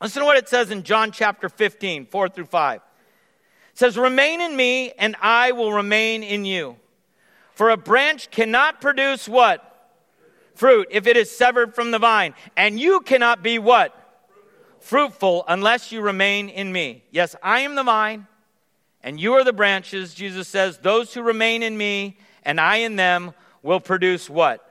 Listen 0.00 0.20
to 0.20 0.26
what 0.26 0.36
it 0.36 0.48
says 0.48 0.70
in 0.70 0.82
John 0.82 1.12
chapter 1.12 1.48
15, 1.48 2.06
4 2.06 2.28
through 2.28 2.46
5. 2.46 2.76
It 2.76 2.82
says, 3.74 3.98
Remain 3.98 4.40
in 4.40 4.56
me, 4.56 4.92
and 4.92 5.16
I 5.20 5.52
will 5.52 5.72
remain 5.72 6.22
in 6.22 6.44
you. 6.44 6.76
For 7.54 7.70
a 7.70 7.76
branch 7.76 8.30
cannot 8.30 8.80
produce 8.80 9.28
what? 9.28 9.70
Fruit 10.54 10.88
if 10.90 11.06
it 11.06 11.16
is 11.16 11.36
severed 11.36 11.74
from 11.74 11.90
the 11.90 11.98
vine. 11.98 12.34
And 12.56 12.80
you 12.80 13.00
cannot 13.00 13.42
be 13.42 13.58
what? 13.58 13.94
Fruitful 14.80 15.44
unless 15.48 15.92
you 15.92 16.00
remain 16.00 16.48
in 16.48 16.72
me. 16.72 17.04
Yes, 17.10 17.36
I 17.42 17.60
am 17.60 17.74
the 17.74 17.82
vine 17.82 18.26
and 19.04 19.20
you 19.20 19.34
are 19.34 19.44
the 19.44 19.52
branches, 19.52 20.14
Jesus 20.14 20.48
says, 20.48 20.78
those 20.78 21.12
who 21.12 21.22
remain 21.22 21.62
in 21.62 21.76
me 21.76 22.16
and 22.42 22.58
I 22.58 22.76
in 22.76 22.96
them 22.96 23.34
will 23.62 23.78
produce 23.78 24.30
what? 24.30 24.66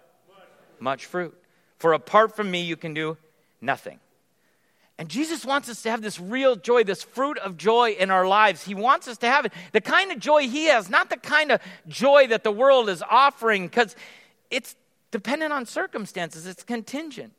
Much 0.80 1.06
fruit. 1.06 1.38
For 1.78 1.94
apart 1.94 2.36
from 2.36 2.50
me, 2.50 2.64
you 2.64 2.76
can 2.76 2.96
do 2.96 3.16
nothing. 3.62 4.00
And 4.98 5.08
Jesus 5.08 5.46
wants 5.46 5.70
us 5.70 5.84
to 5.84 5.92
have 5.92 6.02
this 6.02 6.20
real 6.20 6.56
joy, 6.56 6.84
this 6.84 7.04
fruit 7.04 7.38
of 7.38 7.58
joy 7.58 7.92
in 7.92 8.10
our 8.10 8.28
lives. 8.28 8.64
He 8.64 8.74
wants 8.74 9.08
us 9.08 9.20
to 9.20 9.28
have 9.28 9.46
it. 9.46 9.54
The 9.72 9.82
kind 9.82 10.12
of 10.12 10.18
joy 10.20 10.48
He 10.48 10.66
has, 10.66 10.90
not 10.90 11.12
the 11.12 11.18
kind 11.18 11.52
of 11.52 11.62
joy 11.88 12.28
that 12.28 12.44
the 12.44 12.52
world 12.52 12.90
is 12.90 13.04
offering, 13.08 13.68
because 13.68 13.96
it's 14.50 14.76
dependent 15.12 15.54
on 15.54 15.68
circumstances, 15.68 16.48
it's 16.48 16.64
contingent. 16.64 17.34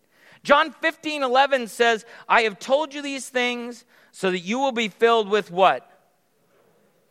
John 0.45 0.71
15, 0.71 1.25
11 1.25 1.67
says, 1.69 2.05
I 2.29 2.43
have 2.43 2.61
told 2.61 2.95
you 2.95 3.03
these 3.03 3.29
things 3.29 3.85
so 4.13 4.31
that 4.31 4.41
you 4.41 4.61
will 4.61 4.73
be 4.73 4.89
filled 4.89 5.29
with 5.29 5.51
what? 5.51 5.91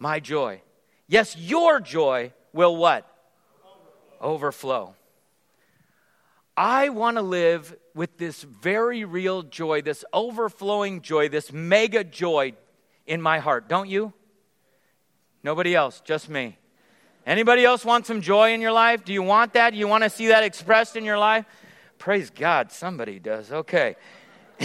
My 0.03 0.19
joy. 0.19 0.61
Yes, 1.07 1.37
your 1.37 1.79
joy 1.79 2.33
will 2.51 2.75
what? 2.75 3.07
Overflow. 4.19 4.95
I 6.57 6.89
want 6.89 7.15
to 7.15 7.23
live 7.23 7.73
with 7.95 8.17
this 8.17 8.43
very 8.43 9.05
real 9.05 9.43
joy, 9.43 9.81
this 9.81 10.03
overflowing 10.11 11.01
joy, 11.01 11.29
this 11.29 11.53
mega 11.53 12.03
joy 12.03 12.53
in 13.07 13.21
my 13.21 13.39
heart, 13.39 13.69
don't 13.69 13.89
you? 13.89 14.11
Nobody 15.41 15.73
else, 15.73 16.01
just 16.01 16.29
me. 16.29 16.57
Anybody 17.25 17.63
else 17.63 17.85
want 17.85 18.05
some 18.05 18.19
joy 18.19 18.53
in 18.53 18.59
your 18.59 18.73
life? 18.73 19.05
Do 19.05 19.13
you 19.13 19.23
want 19.23 19.53
that? 19.53 19.73
You 19.73 19.87
want 19.87 20.03
to 20.03 20.09
see 20.09 20.27
that 20.27 20.43
expressed 20.43 20.97
in 20.97 21.05
your 21.05 21.17
life? 21.17 21.45
Praise 21.97 22.29
God, 22.29 22.73
somebody 22.73 23.19
does. 23.19 23.53
Okay. 23.53 23.95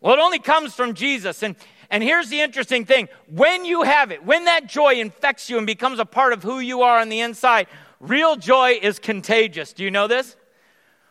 well, 0.00 0.14
it 0.14 0.20
only 0.20 0.38
comes 0.38 0.72
from 0.72 0.94
Jesus. 0.94 1.42
And 1.42 1.56
and 1.90 2.02
here's 2.02 2.28
the 2.28 2.40
interesting 2.40 2.84
thing 2.84 3.08
when 3.28 3.64
you 3.64 3.82
have 3.82 4.12
it, 4.12 4.24
when 4.24 4.44
that 4.44 4.66
joy 4.66 4.94
infects 4.94 5.50
you 5.50 5.58
and 5.58 5.66
becomes 5.66 5.98
a 5.98 6.04
part 6.04 6.32
of 6.32 6.42
who 6.42 6.60
you 6.60 6.82
are 6.82 6.98
on 6.98 7.08
the 7.08 7.20
inside, 7.20 7.66
real 7.98 8.36
joy 8.36 8.78
is 8.80 8.98
contagious. 8.98 9.72
Do 9.72 9.82
you 9.82 9.90
know 9.90 10.06
this? 10.06 10.36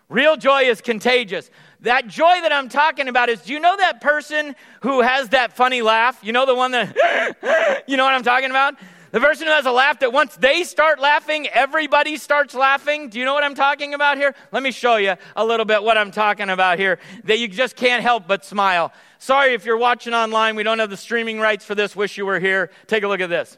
Real 0.07 0.37
joy 0.37 0.63
is 0.63 0.81
contagious. 0.81 1.51
That 1.81 2.07
joy 2.07 2.41
that 2.41 2.51
I'm 2.51 2.67
talking 2.67 3.07
about 3.07 3.29
is 3.29 3.41
do 3.41 3.53
you 3.53 3.59
know 3.59 3.77
that 3.77 4.01
person 4.01 4.55
who 4.81 5.01
has 5.01 5.29
that 5.29 5.55
funny 5.55 5.81
laugh? 5.81 6.19
You 6.23 6.33
know 6.33 6.45
the 6.45 6.55
one 6.55 6.71
that, 6.71 7.83
you 7.87 7.95
know 7.95 8.05
what 8.05 8.15
I'm 8.15 8.23
talking 8.23 8.49
about? 8.49 8.75
The 9.11 9.19
person 9.19 9.47
who 9.47 9.53
has 9.53 9.65
a 9.65 9.71
laugh 9.71 9.99
that 9.99 10.13
once 10.13 10.35
they 10.35 10.63
start 10.63 10.99
laughing, 10.99 11.47
everybody 11.47 12.17
starts 12.17 12.53
laughing. 12.53 13.09
Do 13.09 13.17
you 13.17 13.25
know 13.25 13.33
what 13.33 13.43
I'm 13.43 13.55
talking 13.55 13.95
about 13.95 14.17
here? 14.17 14.35
Let 14.51 14.61
me 14.61 14.71
show 14.71 14.97
you 14.97 15.15
a 15.35 15.43
little 15.43 15.65
bit 15.65 15.81
what 15.81 15.97
I'm 15.97 16.11
talking 16.11 16.49
about 16.49 16.77
here 16.77 16.99
that 17.23 17.39
you 17.39 17.47
just 17.47 17.75
can't 17.75 18.03
help 18.03 18.27
but 18.27 18.45
smile. 18.45 18.93
Sorry 19.17 19.53
if 19.53 19.65
you're 19.65 19.77
watching 19.77 20.13
online, 20.13 20.55
we 20.55 20.63
don't 20.63 20.79
have 20.79 20.91
the 20.91 20.97
streaming 20.97 21.39
rights 21.39 21.65
for 21.65 21.73
this. 21.73 21.95
Wish 21.95 22.17
you 22.17 22.25
were 22.25 22.39
here. 22.39 22.69
Take 22.85 23.03
a 23.03 23.07
look 23.07 23.19
at 23.19 23.29
this. 23.29 23.57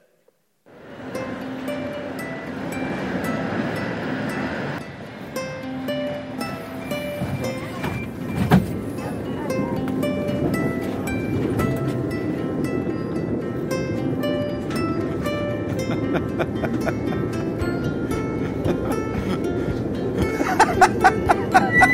Ha 16.11 16.17
ha 16.17 16.43
ha 16.43 16.91
ha! 21.79 21.90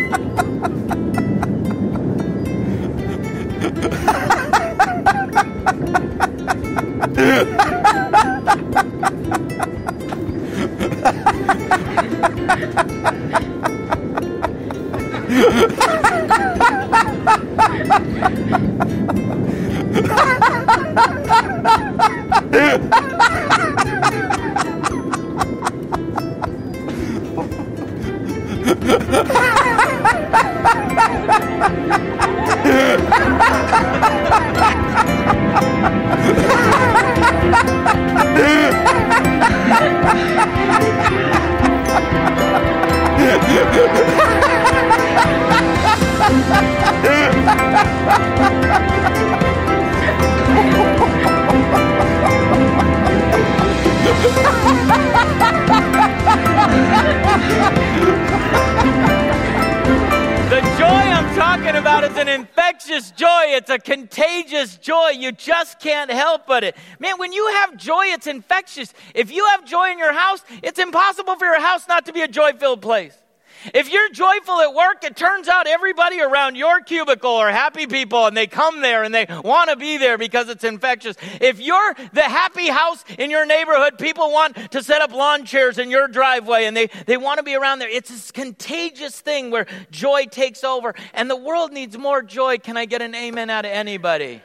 You 65.27 65.33
just 65.33 65.81
can't 65.81 66.09
help 66.09 66.47
but 66.47 66.63
it. 66.63 66.77
Man, 66.99 67.19
when 67.19 67.33
you 67.33 67.45
have 67.47 67.75
joy, 67.75 68.05
it's 68.05 68.27
infectious. 68.27 68.93
If 69.13 69.29
you 69.29 69.45
have 69.47 69.65
joy 69.65 69.91
in 69.91 69.99
your 69.99 70.13
house, 70.13 70.41
it's 70.63 70.79
impossible 70.79 71.35
for 71.35 71.43
your 71.43 71.59
house 71.59 71.85
not 71.85 72.05
to 72.05 72.13
be 72.13 72.21
a 72.21 72.29
joy 72.29 72.53
filled 72.53 72.81
place. 72.81 73.13
If 73.73 73.91
you're 73.91 74.09
joyful 74.11 74.61
at 74.61 74.73
work, 74.73 75.03
it 75.03 75.17
turns 75.17 75.49
out 75.49 75.67
everybody 75.67 76.21
around 76.21 76.55
your 76.55 76.79
cubicle 76.79 77.31
are 77.31 77.51
happy 77.51 77.87
people 77.87 78.25
and 78.25 78.37
they 78.37 78.47
come 78.47 78.79
there 78.79 79.03
and 79.03 79.13
they 79.13 79.25
want 79.43 79.69
to 79.69 79.75
be 79.75 79.97
there 79.97 80.17
because 80.17 80.47
it's 80.47 80.63
infectious. 80.63 81.17
If 81.41 81.59
you're 81.59 81.93
the 82.13 82.21
happy 82.21 82.69
house 82.69 83.03
in 83.17 83.29
your 83.29 83.45
neighborhood, 83.45 83.97
people 83.97 84.31
want 84.31 84.71
to 84.71 84.81
set 84.81 85.01
up 85.01 85.11
lawn 85.11 85.43
chairs 85.43 85.77
in 85.77 85.91
your 85.91 86.07
driveway 86.07 86.65
and 86.65 86.77
they, 86.77 86.87
they 87.05 87.17
want 87.17 87.39
to 87.39 87.43
be 87.43 87.55
around 87.55 87.79
there. 87.79 87.89
It's 87.89 88.11
this 88.11 88.31
contagious 88.31 89.19
thing 89.19 89.51
where 89.51 89.65
joy 89.91 90.25
takes 90.25 90.63
over 90.63 90.95
and 91.13 91.29
the 91.29 91.35
world 91.35 91.73
needs 91.73 91.97
more 91.97 92.21
joy. 92.21 92.59
Can 92.59 92.77
I 92.77 92.85
get 92.85 93.01
an 93.01 93.13
amen 93.13 93.49
out 93.49 93.65
of 93.65 93.71
anybody? 93.71 94.41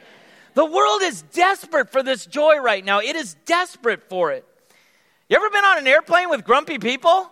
The 0.53 0.65
world 0.65 1.01
is 1.01 1.21
desperate 1.33 1.89
for 1.89 2.03
this 2.03 2.25
joy 2.25 2.59
right 2.59 2.83
now. 2.83 2.99
It 2.99 3.15
is 3.15 3.35
desperate 3.45 4.03
for 4.09 4.31
it. 4.31 4.45
You 5.29 5.37
ever 5.37 5.49
been 5.49 5.63
on 5.63 5.79
an 5.79 5.87
airplane 5.87 6.29
with 6.29 6.43
grumpy 6.43 6.77
people? 6.77 7.29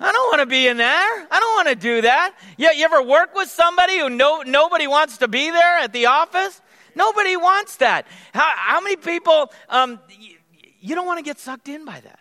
I 0.00 0.12
don't 0.12 0.28
want 0.28 0.40
to 0.40 0.46
be 0.46 0.66
in 0.68 0.76
there. 0.76 1.26
I 1.30 1.40
don't 1.40 1.54
want 1.54 1.68
to 1.68 1.74
do 1.74 2.02
that. 2.02 2.34
You, 2.56 2.70
you 2.72 2.84
ever 2.84 3.02
work 3.02 3.34
with 3.34 3.48
somebody 3.48 3.98
who 3.98 4.10
no, 4.10 4.42
nobody 4.42 4.86
wants 4.86 5.18
to 5.18 5.28
be 5.28 5.50
there 5.50 5.78
at 5.78 5.92
the 5.92 6.06
office? 6.06 6.60
Nobody 6.94 7.36
wants 7.36 7.76
that. 7.76 8.06
How, 8.32 8.52
how 8.56 8.80
many 8.80 8.96
people, 8.96 9.52
um, 9.68 10.00
you 10.80 10.94
don't 10.94 11.06
want 11.06 11.18
to 11.18 11.24
get 11.24 11.38
sucked 11.38 11.68
in 11.68 11.84
by 11.84 12.00
that? 12.00 12.20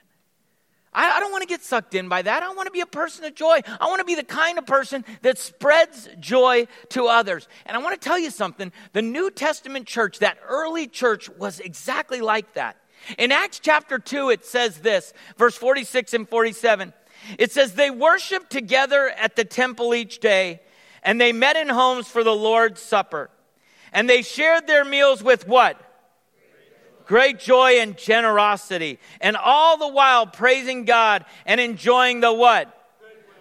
I, 0.97 1.17
I 1.17 1.19
don't 1.19 1.31
want 1.31 1.43
to 1.43 1.47
get 1.47 1.63
sucked 1.63 1.93
in 1.93 2.10
by 2.10 2.23
that. 2.23 2.41
I 2.41 2.51
want 2.53 2.65
to 2.65 2.71
be 2.71 2.81
a 2.81 2.88
person 2.88 3.23
of 3.23 3.36
joy. 3.36 3.62
I 3.79 3.86
want 3.86 3.99
to 3.99 4.05
be 4.05 4.15
the 4.15 4.23
kind 4.23 4.57
of 4.57 4.65
person 4.65 5.05
that 5.21 5.38
spreads 5.38 6.10
joy 6.19 6.67
to 6.89 7.05
others. 7.05 7.47
And 7.67 7.77
I 7.77 7.79
want 7.79 7.99
to 8.01 8.03
tell 8.03 8.17
you 8.17 8.31
something 8.31 8.71
the 8.93 9.03
New 9.03 9.29
Testament 9.29 9.86
church, 9.86 10.19
that 10.19 10.39
early 10.47 10.88
church, 10.88 11.29
was 11.29 11.60
exactly 11.60 12.19
like 12.19 12.55
that. 12.55 12.77
In 13.19 13.31
Acts 13.31 13.60
chapter 13.60 13.99
2, 13.99 14.31
it 14.31 14.43
says 14.43 14.79
this, 14.79 15.13
verse 15.38 15.55
46 15.55 16.15
and 16.15 16.27
47. 16.27 16.91
It 17.38 17.51
says, 17.51 17.73
They 17.73 17.91
worshiped 17.91 18.49
together 18.49 19.07
at 19.07 19.36
the 19.36 19.45
temple 19.45 19.93
each 19.93 20.19
day, 20.19 20.62
and 21.03 21.21
they 21.21 21.31
met 21.31 21.55
in 21.55 21.69
homes 21.69 22.07
for 22.07 22.23
the 22.23 22.36
Lord's 22.36 22.81
Supper. 22.81 23.29
And 23.93 24.10
they 24.10 24.23
shared 24.23 24.65
their 24.65 24.83
meals 24.83 25.21
with 25.23 25.47
what? 25.47 25.79
Great 27.08 27.39
joy 27.39 27.80
and 27.80 27.98
generosity. 27.98 29.00
And 29.22 29.36
all 29.38 29.78
the 29.78 29.88
while 29.88 30.28
praising 30.28 30.86
God 30.86 31.26
and 31.46 31.60
enjoying 31.60 32.20
the 32.20 32.34
what? 32.34 32.74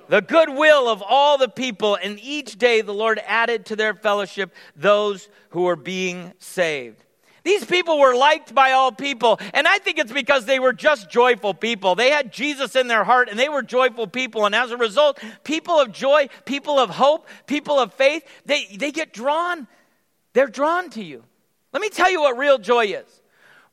the 0.08 0.20
goodwill 0.20 0.88
of 0.88 1.02
all 1.02 1.38
the 1.38 1.48
people, 1.48 1.96
and 1.96 2.18
each 2.20 2.58
day 2.58 2.80
the 2.80 2.94
Lord 2.94 3.20
added 3.26 3.66
to 3.66 3.76
their 3.76 3.94
fellowship 3.94 4.54
those 4.74 5.28
who 5.50 5.62
were 5.62 5.76
being 5.76 6.32
saved. 6.38 7.02
These 7.42 7.64
people 7.64 8.00
were 8.00 8.16
liked 8.16 8.56
by 8.56 8.72
all 8.72 8.90
people. 8.90 9.38
And 9.54 9.68
I 9.68 9.78
think 9.78 9.98
it's 9.98 10.10
because 10.10 10.46
they 10.46 10.58
were 10.58 10.72
just 10.72 11.08
joyful 11.08 11.54
people. 11.54 11.94
They 11.94 12.10
had 12.10 12.32
Jesus 12.32 12.74
in 12.74 12.88
their 12.88 13.04
heart 13.04 13.28
and 13.28 13.38
they 13.38 13.48
were 13.48 13.62
joyful 13.62 14.08
people. 14.08 14.46
And 14.46 14.54
as 14.54 14.72
a 14.72 14.76
result, 14.76 15.20
people 15.44 15.78
of 15.78 15.92
joy, 15.92 16.28
people 16.44 16.80
of 16.80 16.90
hope, 16.90 17.28
people 17.46 17.78
of 17.78 17.94
faith, 17.94 18.24
they, 18.46 18.64
they 18.76 18.90
get 18.90 19.12
drawn. 19.12 19.68
They're 20.32 20.48
drawn 20.48 20.90
to 20.90 21.04
you. 21.04 21.22
Let 21.72 21.80
me 21.80 21.88
tell 21.88 22.10
you 22.10 22.22
what 22.22 22.36
real 22.36 22.58
joy 22.58 22.86
is. 22.86 23.22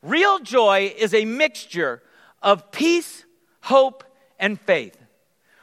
Real 0.04 0.38
joy 0.38 0.94
is 0.96 1.14
a 1.14 1.24
mixture 1.24 2.02
of 2.42 2.70
peace, 2.70 3.24
hope, 3.62 4.04
and 4.38 4.60
faith. 4.60 4.96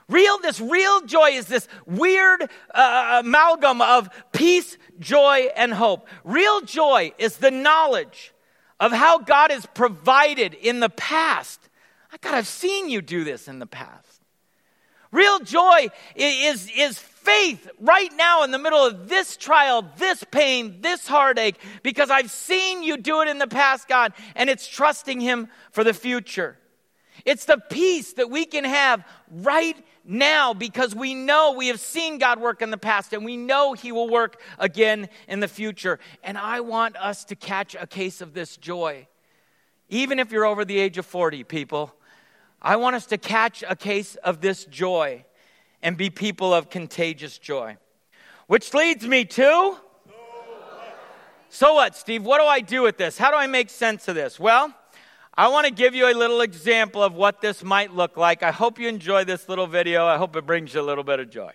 Real, 0.09 0.39
this 0.39 0.59
real 0.59 1.01
joy 1.01 1.29
is 1.29 1.45
this 1.45 1.67
weird 1.85 2.49
uh, 2.73 3.21
amalgam 3.23 3.81
of 3.81 4.09
peace, 4.33 4.77
joy, 4.99 5.47
and 5.55 5.73
hope. 5.73 6.07
Real 6.23 6.61
joy 6.61 7.13
is 7.17 7.37
the 7.37 7.51
knowledge 7.51 8.33
of 8.79 8.91
how 8.91 9.19
God 9.19 9.51
has 9.51 9.65
provided 9.67 10.55
in 10.55 10.79
the 10.79 10.89
past. 10.89 11.61
God, 12.19 12.33
I've 12.33 12.47
seen 12.47 12.89
you 12.89 13.01
do 13.01 13.23
this 13.23 13.47
in 13.47 13.59
the 13.59 13.67
past. 13.67 14.21
Real 15.11 15.39
joy 15.39 15.89
is, 16.15 16.69
is 16.75 16.97
faith 17.23 17.69
right 17.79 18.11
now 18.15 18.43
in 18.43 18.51
the 18.51 18.59
middle 18.59 18.85
of 18.85 19.07
this 19.07 19.37
trial, 19.37 19.85
this 19.97 20.23
pain, 20.31 20.81
this 20.81 21.07
heartache, 21.07 21.59
because 21.83 22.09
I've 22.09 22.31
seen 22.31 22.83
you 22.83 22.97
do 22.97 23.21
it 23.21 23.27
in 23.27 23.37
the 23.37 23.47
past, 23.47 23.87
God, 23.87 24.13
and 24.35 24.49
it's 24.49 24.67
trusting 24.67 25.19
Him 25.19 25.47
for 25.71 25.83
the 25.83 25.93
future. 25.93 26.57
It's 27.25 27.45
the 27.45 27.57
peace 27.57 28.13
that 28.13 28.29
we 28.29 28.45
can 28.45 28.63
have 28.63 29.05
right 29.29 29.77
now 30.03 30.53
because 30.53 30.95
we 30.95 31.13
know 31.13 31.53
we 31.55 31.67
have 31.67 31.79
seen 31.79 32.17
God 32.17 32.39
work 32.39 32.61
in 32.61 32.71
the 32.71 32.77
past 32.77 33.13
and 33.13 33.23
we 33.23 33.37
know 33.37 33.73
He 33.73 33.91
will 33.91 34.09
work 34.09 34.41
again 34.57 35.09
in 35.27 35.39
the 35.39 35.47
future. 35.47 35.99
And 36.23 36.37
I 36.37 36.61
want 36.61 36.97
us 36.97 37.23
to 37.25 37.35
catch 37.35 37.75
a 37.79 37.85
case 37.85 38.21
of 38.21 38.33
this 38.33 38.57
joy. 38.57 39.07
Even 39.89 40.19
if 40.19 40.31
you're 40.31 40.45
over 40.45 40.65
the 40.65 40.79
age 40.79 40.97
of 40.97 41.05
40, 41.05 41.43
people, 41.43 41.93
I 42.61 42.77
want 42.77 42.95
us 42.95 43.05
to 43.07 43.17
catch 43.17 43.63
a 43.67 43.75
case 43.75 44.15
of 44.15 44.41
this 44.41 44.65
joy 44.65 45.25
and 45.83 45.97
be 45.97 46.09
people 46.09 46.53
of 46.53 46.69
contagious 46.69 47.37
joy. 47.37 47.77
Which 48.47 48.73
leads 48.73 49.07
me 49.07 49.25
to. 49.25 49.77
So 51.49 51.73
what, 51.73 51.95
Steve? 51.95 52.23
What 52.23 52.39
do 52.39 52.45
I 52.45 52.61
do 52.61 52.81
with 52.81 52.97
this? 52.97 53.17
How 53.17 53.31
do 53.31 53.37
I 53.37 53.47
make 53.47 53.69
sense 53.69 54.07
of 54.07 54.15
this? 54.15 54.39
Well, 54.39 54.73
I 55.33 55.47
want 55.47 55.65
to 55.67 55.73
give 55.73 55.95
you 55.95 56.11
a 56.11 56.13
little 56.13 56.41
example 56.41 57.03
of 57.03 57.13
what 57.13 57.41
this 57.41 57.63
might 57.63 57.93
look 57.93 58.17
like. 58.17 58.43
I 58.43 58.51
hope 58.51 58.79
you 58.79 58.87
enjoy 58.87 59.23
this 59.23 59.49
little 59.49 59.67
video. 59.67 60.05
I 60.05 60.17
hope 60.17 60.35
it 60.35 60.45
brings 60.45 60.73
you 60.73 60.81
a 60.81 60.83
little 60.83 61.03
bit 61.03 61.19
of 61.19 61.29
joy. 61.29 61.51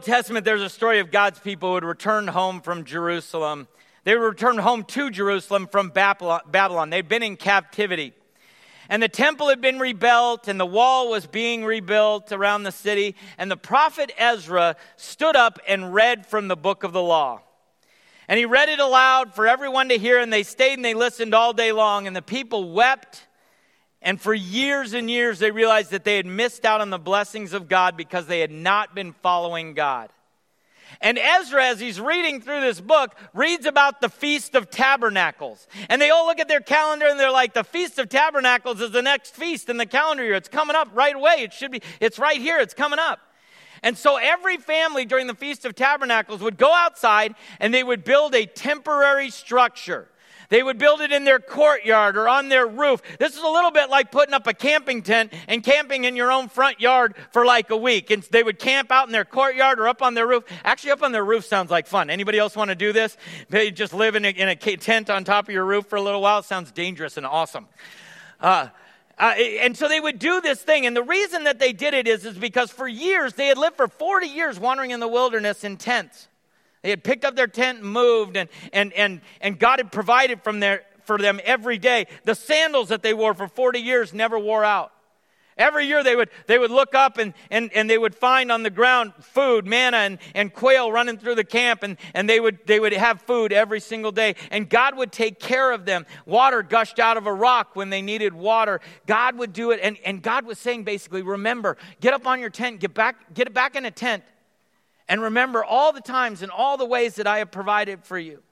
Old 0.00 0.06
Testament, 0.06 0.46
there's 0.46 0.62
a 0.62 0.70
story 0.70 0.98
of 1.00 1.10
God's 1.10 1.40
people 1.40 1.68
who 1.68 1.74
had 1.74 1.84
returned 1.84 2.30
home 2.30 2.62
from 2.62 2.84
Jerusalem. 2.86 3.68
They 4.04 4.14
returned 4.14 4.60
home 4.60 4.82
to 4.84 5.10
Jerusalem 5.10 5.66
from 5.66 5.90
Babylon. 5.90 6.88
They'd 6.88 7.06
been 7.06 7.22
in 7.22 7.36
captivity. 7.36 8.14
And 8.88 9.02
the 9.02 9.10
temple 9.10 9.50
had 9.50 9.60
been 9.60 9.78
rebuilt, 9.78 10.48
and 10.48 10.58
the 10.58 10.64
wall 10.64 11.10
was 11.10 11.26
being 11.26 11.66
rebuilt 11.66 12.32
around 12.32 12.62
the 12.62 12.72
city. 12.72 13.14
And 13.36 13.50
the 13.50 13.58
prophet 13.58 14.10
Ezra 14.16 14.76
stood 14.96 15.36
up 15.36 15.58
and 15.68 15.92
read 15.92 16.24
from 16.24 16.48
the 16.48 16.56
book 16.56 16.82
of 16.82 16.94
the 16.94 17.02
law. 17.02 17.42
And 18.26 18.38
he 18.38 18.46
read 18.46 18.70
it 18.70 18.80
aloud 18.80 19.34
for 19.34 19.46
everyone 19.46 19.90
to 19.90 19.98
hear, 19.98 20.18
and 20.18 20.32
they 20.32 20.44
stayed 20.44 20.78
and 20.78 20.84
they 20.84 20.94
listened 20.94 21.34
all 21.34 21.52
day 21.52 21.72
long, 21.72 22.06
and 22.06 22.16
the 22.16 22.22
people 22.22 22.72
wept. 22.72 23.26
And 24.02 24.20
for 24.20 24.32
years 24.32 24.94
and 24.94 25.10
years, 25.10 25.38
they 25.38 25.50
realized 25.50 25.90
that 25.90 26.04
they 26.04 26.16
had 26.16 26.26
missed 26.26 26.64
out 26.64 26.80
on 26.80 26.90
the 26.90 26.98
blessings 26.98 27.52
of 27.52 27.68
God 27.68 27.96
because 27.96 28.26
they 28.26 28.40
had 28.40 28.50
not 28.50 28.94
been 28.94 29.12
following 29.12 29.74
God. 29.74 30.10
And 31.00 31.18
Ezra, 31.18 31.66
as 31.66 31.80
he's 31.80 32.00
reading 32.00 32.40
through 32.40 32.62
this 32.62 32.80
book, 32.80 33.14
reads 33.32 33.66
about 33.66 34.00
the 34.00 34.08
Feast 34.08 34.54
of 34.54 34.70
Tabernacles. 34.70 35.68
And 35.88 36.00
they 36.00 36.10
all 36.10 36.26
look 36.26 36.40
at 36.40 36.48
their 36.48 36.60
calendar 36.60 37.06
and 37.06 37.20
they're 37.20 37.30
like, 37.30 37.54
the 37.54 37.64
Feast 37.64 37.98
of 37.98 38.08
Tabernacles 38.08 38.80
is 38.80 38.90
the 38.90 39.02
next 39.02 39.34
feast 39.34 39.68
in 39.68 39.76
the 39.76 39.86
calendar 39.86 40.24
year. 40.24 40.34
It's 40.34 40.48
coming 40.48 40.76
up 40.76 40.88
right 40.92 41.14
away. 41.14 41.36
It 41.38 41.52
should 41.52 41.70
be, 41.70 41.82
it's 42.00 42.18
right 42.18 42.40
here. 42.40 42.58
It's 42.58 42.74
coming 42.74 42.98
up. 42.98 43.20
And 43.82 43.96
so 43.96 44.16
every 44.16 44.58
family 44.58 45.04
during 45.04 45.26
the 45.26 45.34
Feast 45.34 45.64
of 45.64 45.74
Tabernacles 45.74 46.42
would 46.42 46.58
go 46.58 46.72
outside 46.72 47.34
and 47.60 47.72
they 47.72 47.82
would 47.82 48.04
build 48.04 48.34
a 48.34 48.44
temporary 48.44 49.30
structure. 49.30 50.08
They 50.50 50.62
would 50.62 50.78
build 50.78 51.00
it 51.00 51.12
in 51.12 51.24
their 51.24 51.38
courtyard 51.38 52.16
or 52.16 52.28
on 52.28 52.48
their 52.48 52.66
roof. 52.66 53.00
This 53.18 53.36
is 53.36 53.42
a 53.42 53.48
little 53.48 53.70
bit 53.70 53.88
like 53.88 54.10
putting 54.10 54.34
up 54.34 54.46
a 54.46 54.52
camping 54.52 55.02
tent 55.02 55.32
and 55.48 55.62
camping 55.62 56.04
in 56.04 56.16
your 56.16 56.30
own 56.30 56.48
front 56.48 56.80
yard 56.80 57.14
for 57.30 57.46
like 57.46 57.70
a 57.70 57.76
week. 57.76 58.10
And 58.10 58.22
they 58.24 58.42
would 58.42 58.58
camp 58.58 58.90
out 58.90 59.06
in 59.06 59.12
their 59.12 59.24
courtyard 59.24 59.78
or 59.78 59.88
up 59.88 60.02
on 60.02 60.14
their 60.14 60.26
roof. 60.26 60.44
Actually, 60.64 60.90
up 60.90 61.02
on 61.02 61.12
their 61.12 61.24
roof 61.24 61.44
sounds 61.44 61.70
like 61.70 61.86
fun. 61.86 62.10
Anybody 62.10 62.38
else 62.38 62.56
want 62.56 62.68
to 62.68 62.74
do 62.74 62.92
this? 62.92 63.16
They 63.48 63.70
just 63.70 63.94
live 63.94 64.16
in 64.16 64.24
a, 64.24 64.28
in 64.28 64.48
a 64.48 64.56
tent 64.56 65.08
on 65.08 65.24
top 65.24 65.48
of 65.48 65.54
your 65.54 65.64
roof 65.64 65.86
for 65.86 65.96
a 65.96 66.02
little 66.02 66.20
while. 66.20 66.40
It 66.40 66.46
sounds 66.46 66.72
dangerous 66.72 67.16
and 67.16 67.24
awesome. 67.24 67.68
Uh, 68.40 68.68
uh, 69.18 69.34
and 69.34 69.76
so 69.76 69.86
they 69.86 70.00
would 70.00 70.18
do 70.18 70.40
this 70.40 70.62
thing. 70.62 70.84
And 70.84 70.96
the 70.96 71.02
reason 71.02 71.44
that 71.44 71.58
they 71.58 71.72
did 71.72 71.94
it 71.94 72.08
is, 72.08 72.24
is 72.24 72.38
because 72.38 72.72
for 72.72 72.88
years, 72.88 73.34
they 73.34 73.46
had 73.46 73.58
lived 73.58 73.76
for 73.76 73.86
40 73.86 74.26
years 74.26 74.58
wandering 74.58 74.90
in 74.90 74.98
the 74.98 75.08
wilderness 75.08 75.62
in 75.62 75.76
tents. 75.76 76.26
They 76.82 76.90
had 76.90 77.04
picked 77.04 77.24
up 77.24 77.36
their 77.36 77.46
tent 77.46 77.80
and 77.80 77.92
moved, 77.92 78.36
and, 78.36 78.48
and, 78.72 78.92
and, 78.94 79.20
and 79.40 79.58
God 79.58 79.78
had 79.78 79.92
provided 79.92 80.42
from 80.42 80.60
there, 80.60 80.84
for 81.04 81.18
them 81.18 81.40
every 81.44 81.78
day. 81.78 82.06
The 82.24 82.34
sandals 82.34 82.88
that 82.88 83.02
they 83.02 83.14
wore 83.14 83.34
for 83.34 83.48
40 83.48 83.80
years 83.80 84.14
never 84.14 84.38
wore 84.38 84.64
out. 84.64 84.92
Every 85.60 85.86
year 85.86 86.02
they 86.02 86.16
would, 86.16 86.30
they 86.46 86.58
would 86.58 86.70
look 86.70 86.94
up 86.94 87.18
and, 87.18 87.34
and, 87.50 87.70
and 87.74 87.90
they 87.90 87.98
would 87.98 88.14
find 88.14 88.50
on 88.50 88.62
the 88.62 88.70
ground 88.70 89.12
food, 89.20 89.66
manna 89.66 89.98
and, 89.98 90.18
and 90.34 90.54
quail 90.54 90.90
running 90.90 91.18
through 91.18 91.34
the 91.34 91.44
camp, 91.44 91.82
and, 91.82 91.98
and 92.14 92.26
they, 92.26 92.40
would, 92.40 92.66
they 92.66 92.80
would 92.80 92.94
have 92.94 93.20
food 93.20 93.52
every 93.52 93.78
single 93.78 94.10
day. 94.10 94.36
And 94.50 94.70
God 94.70 94.96
would 94.96 95.12
take 95.12 95.38
care 95.38 95.70
of 95.70 95.84
them. 95.84 96.06
Water 96.24 96.62
gushed 96.62 96.98
out 96.98 97.18
of 97.18 97.26
a 97.26 97.32
rock 97.32 97.76
when 97.76 97.90
they 97.90 98.00
needed 98.00 98.32
water. 98.32 98.80
God 99.04 99.36
would 99.36 99.52
do 99.52 99.70
it. 99.70 99.80
And, 99.82 99.98
and 100.02 100.22
God 100.22 100.46
was 100.46 100.58
saying 100.58 100.84
basically, 100.84 101.20
remember, 101.20 101.76
get 102.00 102.14
up 102.14 102.26
on 102.26 102.40
your 102.40 102.50
tent, 102.50 102.80
get, 102.80 102.94
back, 102.94 103.34
get 103.34 103.46
it 103.46 103.52
back 103.52 103.76
in 103.76 103.84
a 103.84 103.90
tent, 103.90 104.24
and 105.10 105.20
remember 105.20 105.64
all 105.64 105.92
the 105.92 106.00
times 106.00 106.40
and 106.40 106.52
all 106.52 106.76
the 106.76 106.86
ways 106.86 107.16
that 107.16 107.26
I 107.26 107.38
have 107.38 107.50
provided 107.50 108.04
for 108.04 108.16
you. 108.16 108.44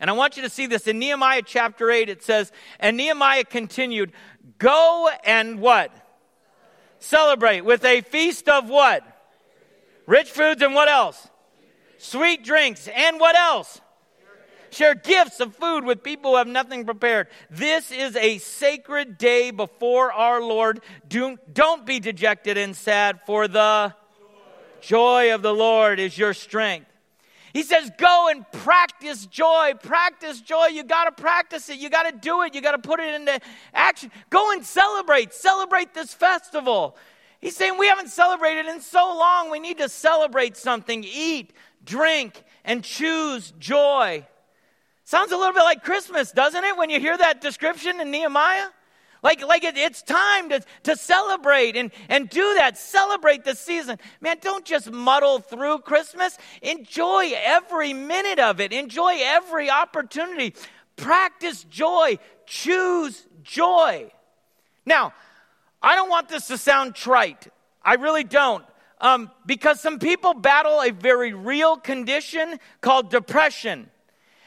And 0.00 0.08
I 0.08 0.14
want 0.14 0.38
you 0.38 0.42
to 0.44 0.48
see 0.48 0.64
this 0.64 0.86
in 0.86 0.98
Nehemiah 0.98 1.42
chapter 1.44 1.90
8. 1.90 2.08
It 2.08 2.22
says, 2.22 2.50
And 2.80 2.96
Nehemiah 2.96 3.44
continued, 3.44 4.12
Go 4.56 5.10
and 5.24 5.60
what? 5.60 5.92
Celebrate 7.00 7.66
with 7.66 7.84
a 7.84 8.00
feast 8.00 8.48
of 8.48 8.70
what? 8.70 9.04
Rich 10.06 10.30
foods 10.30 10.62
and 10.62 10.74
what 10.74 10.88
else? 10.88 11.28
Sweet 11.98 12.42
drinks. 12.44 12.88
And 12.88 13.20
what 13.20 13.36
else? 13.36 13.82
Share 14.70 14.94
gifts 14.94 15.38
of 15.38 15.54
food 15.54 15.84
with 15.84 16.02
people 16.02 16.30
who 16.30 16.36
have 16.38 16.46
nothing 16.46 16.86
prepared. 16.86 17.28
This 17.50 17.92
is 17.92 18.16
a 18.16 18.38
sacred 18.38 19.18
day 19.18 19.50
before 19.50 20.12
our 20.12 20.40
Lord. 20.40 20.80
Do, 21.06 21.36
don't 21.52 21.84
be 21.84 22.00
dejected 22.00 22.56
and 22.56 22.74
sad, 22.74 23.20
for 23.26 23.48
the 23.48 23.94
joy 24.80 25.34
of 25.34 25.42
the 25.42 25.54
Lord 25.54 25.98
is 25.98 26.16
your 26.16 26.34
strength. 26.34 26.86
He 27.52 27.62
says, 27.62 27.90
go 27.98 28.28
and 28.30 28.50
practice 28.52 29.26
joy. 29.26 29.72
Practice 29.82 30.40
joy. 30.40 30.66
You 30.66 30.84
got 30.84 31.04
to 31.04 31.22
practice 31.22 31.68
it. 31.70 31.78
You 31.78 31.88
got 31.90 32.04
to 32.04 32.16
do 32.16 32.42
it. 32.42 32.54
You 32.54 32.60
got 32.60 32.72
to 32.72 32.78
put 32.78 33.00
it 33.00 33.14
into 33.14 33.40
action. 33.72 34.10
Go 34.30 34.52
and 34.52 34.64
celebrate. 34.64 35.32
Celebrate 35.32 35.94
this 35.94 36.12
festival. 36.12 36.96
He's 37.40 37.56
saying, 37.56 37.78
we 37.78 37.86
haven't 37.86 38.08
celebrated 38.08 38.66
in 38.66 38.80
so 38.80 39.16
long. 39.18 39.50
We 39.50 39.60
need 39.60 39.78
to 39.78 39.88
celebrate 39.88 40.56
something. 40.56 41.04
Eat, 41.04 41.52
drink, 41.84 42.42
and 42.64 42.84
choose 42.84 43.52
joy. 43.58 44.26
Sounds 45.04 45.32
a 45.32 45.36
little 45.36 45.54
bit 45.54 45.62
like 45.62 45.82
Christmas, 45.82 46.32
doesn't 46.32 46.62
it, 46.62 46.76
when 46.76 46.90
you 46.90 47.00
hear 47.00 47.16
that 47.16 47.40
description 47.40 47.98
in 48.00 48.10
Nehemiah? 48.10 48.66
Like, 49.22 49.46
like 49.46 49.64
it, 49.64 49.76
it's 49.76 50.02
time 50.02 50.50
to, 50.50 50.62
to 50.84 50.96
celebrate 50.96 51.76
and, 51.76 51.90
and 52.08 52.28
do 52.28 52.54
that. 52.54 52.78
Celebrate 52.78 53.44
the 53.44 53.54
season. 53.54 53.98
Man, 54.20 54.36
don't 54.40 54.64
just 54.64 54.90
muddle 54.90 55.40
through 55.40 55.78
Christmas. 55.78 56.38
Enjoy 56.62 57.32
every 57.36 57.92
minute 57.92 58.38
of 58.38 58.60
it. 58.60 58.72
Enjoy 58.72 59.16
every 59.18 59.70
opportunity. 59.70 60.54
Practice 60.96 61.64
joy. 61.64 62.18
Choose 62.46 63.26
joy. 63.42 64.10
Now, 64.86 65.12
I 65.82 65.94
don't 65.94 66.08
want 66.08 66.28
this 66.28 66.46
to 66.48 66.58
sound 66.58 66.94
trite. 66.94 67.48
I 67.82 67.94
really 67.94 68.24
don't. 68.24 68.64
Um, 69.00 69.30
because 69.46 69.80
some 69.80 69.98
people 69.98 70.34
battle 70.34 70.80
a 70.80 70.90
very 70.90 71.32
real 71.32 71.76
condition 71.76 72.58
called 72.80 73.10
depression. 73.10 73.90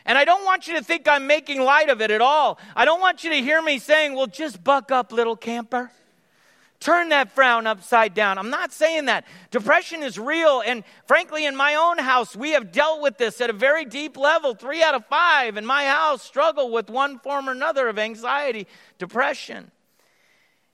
And 0.06 0.18
I 0.18 0.26
don't 0.26 0.44
want 0.46 0.68
you 0.68 0.76
to 0.78 0.84
think 0.84 1.08
I'm 1.08 1.28
making 1.28 1.62
light 1.62 1.90
of 1.90 2.02
it 2.02 2.12
at 2.12 2.22
all. 2.22 2.60
I 2.76 2.86
don't 2.86 3.02
want 3.02 3.24
you 3.24 3.30
to 3.32 3.38
hear 3.38 3.62
me 3.62 3.80
saying, 3.80 4.16
well, 4.16 4.28
just 4.28 4.64
buck 4.64 4.92
up, 4.92 5.12
little 5.12 5.36
camper. 5.36 5.92
Turn 6.82 7.10
that 7.10 7.32
frown 7.32 7.68
upside 7.68 8.16
down. 8.16 8.40
I'm 8.40 8.50
not 8.50 8.74
saying 8.74 9.06
that. 9.06 9.26
Depression 9.52 10.02
is 10.02 10.18
real. 10.18 10.64
And 10.66 10.84
frankly, 11.06 11.46
in 11.46 11.56
my 11.56 11.76
own 11.76 12.00
house, 12.00 12.36
we 12.36 12.52
have 12.52 12.72
dealt 12.72 13.04
with 13.04 13.20
this 13.20 13.40
at 13.40 13.52
a 13.52 13.54
very 13.54 13.86
deep 13.86 14.18
level. 14.18 14.56
Three 14.56 14.82
out 14.82 14.96
of 14.96 15.06
five 15.06 15.58
in 15.58 15.66
my 15.66 15.86
house 15.86 16.24
struggle 16.24 16.72
with 16.72 16.90
one 16.90 17.20
form 17.20 17.48
or 17.48 17.52
another 17.52 17.88
of 17.88 18.00
anxiety, 18.00 18.66
depression. 18.98 19.70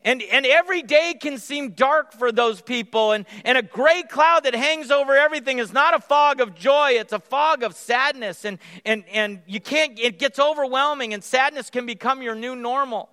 And, 0.04 0.22
and 0.22 0.46
every 0.46 0.84
day 0.84 1.16
can 1.20 1.38
seem 1.38 1.72
dark 1.72 2.14
for 2.14 2.32
those 2.32 2.62
people. 2.62 3.12
And, 3.12 3.26
and 3.44 3.58
a 3.58 3.62
gray 3.62 4.04
cloud 4.04 4.44
that 4.44 4.54
hangs 4.54 4.92
over 4.92 5.16
everything 5.16 5.60
is 5.60 5.74
not 5.74 5.96
a 5.96 6.00
fog 6.00 6.40
of 6.40 6.56
joy, 6.56 6.92
it's 6.92 7.14
a 7.14 7.20
fog 7.20 7.64
of 7.64 7.76
sadness. 7.76 8.46
And, 8.46 8.60
and, 8.86 9.04
and 9.12 9.42
you 9.48 9.60
can't, 9.60 10.00
it 10.00 10.20
gets 10.20 10.40
overwhelming, 10.40 11.14
and 11.14 11.24
sadness 11.24 11.70
can 11.70 11.86
become 11.86 12.22
your 12.22 12.36
new 12.36 12.56
normal. 12.56 13.10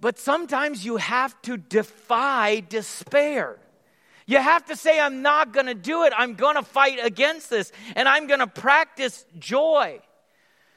But 0.00 0.18
sometimes 0.18 0.84
you 0.84 0.96
have 0.96 1.40
to 1.42 1.58
defy 1.58 2.60
despair. 2.60 3.58
You 4.26 4.38
have 4.38 4.64
to 4.66 4.76
say, 4.76 4.98
I'm 4.98 5.22
not 5.22 5.52
going 5.52 5.66
to 5.66 5.74
do 5.74 6.04
it. 6.04 6.12
I'm 6.16 6.34
going 6.34 6.54
to 6.54 6.62
fight 6.62 6.98
against 7.02 7.50
this, 7.50 7.72
and 7.96 8.08
I'm 8.08 8.26
going 8.26 8.40
to 8.40 8.46
practice 8.46 9.26
joy. 9.38 10.00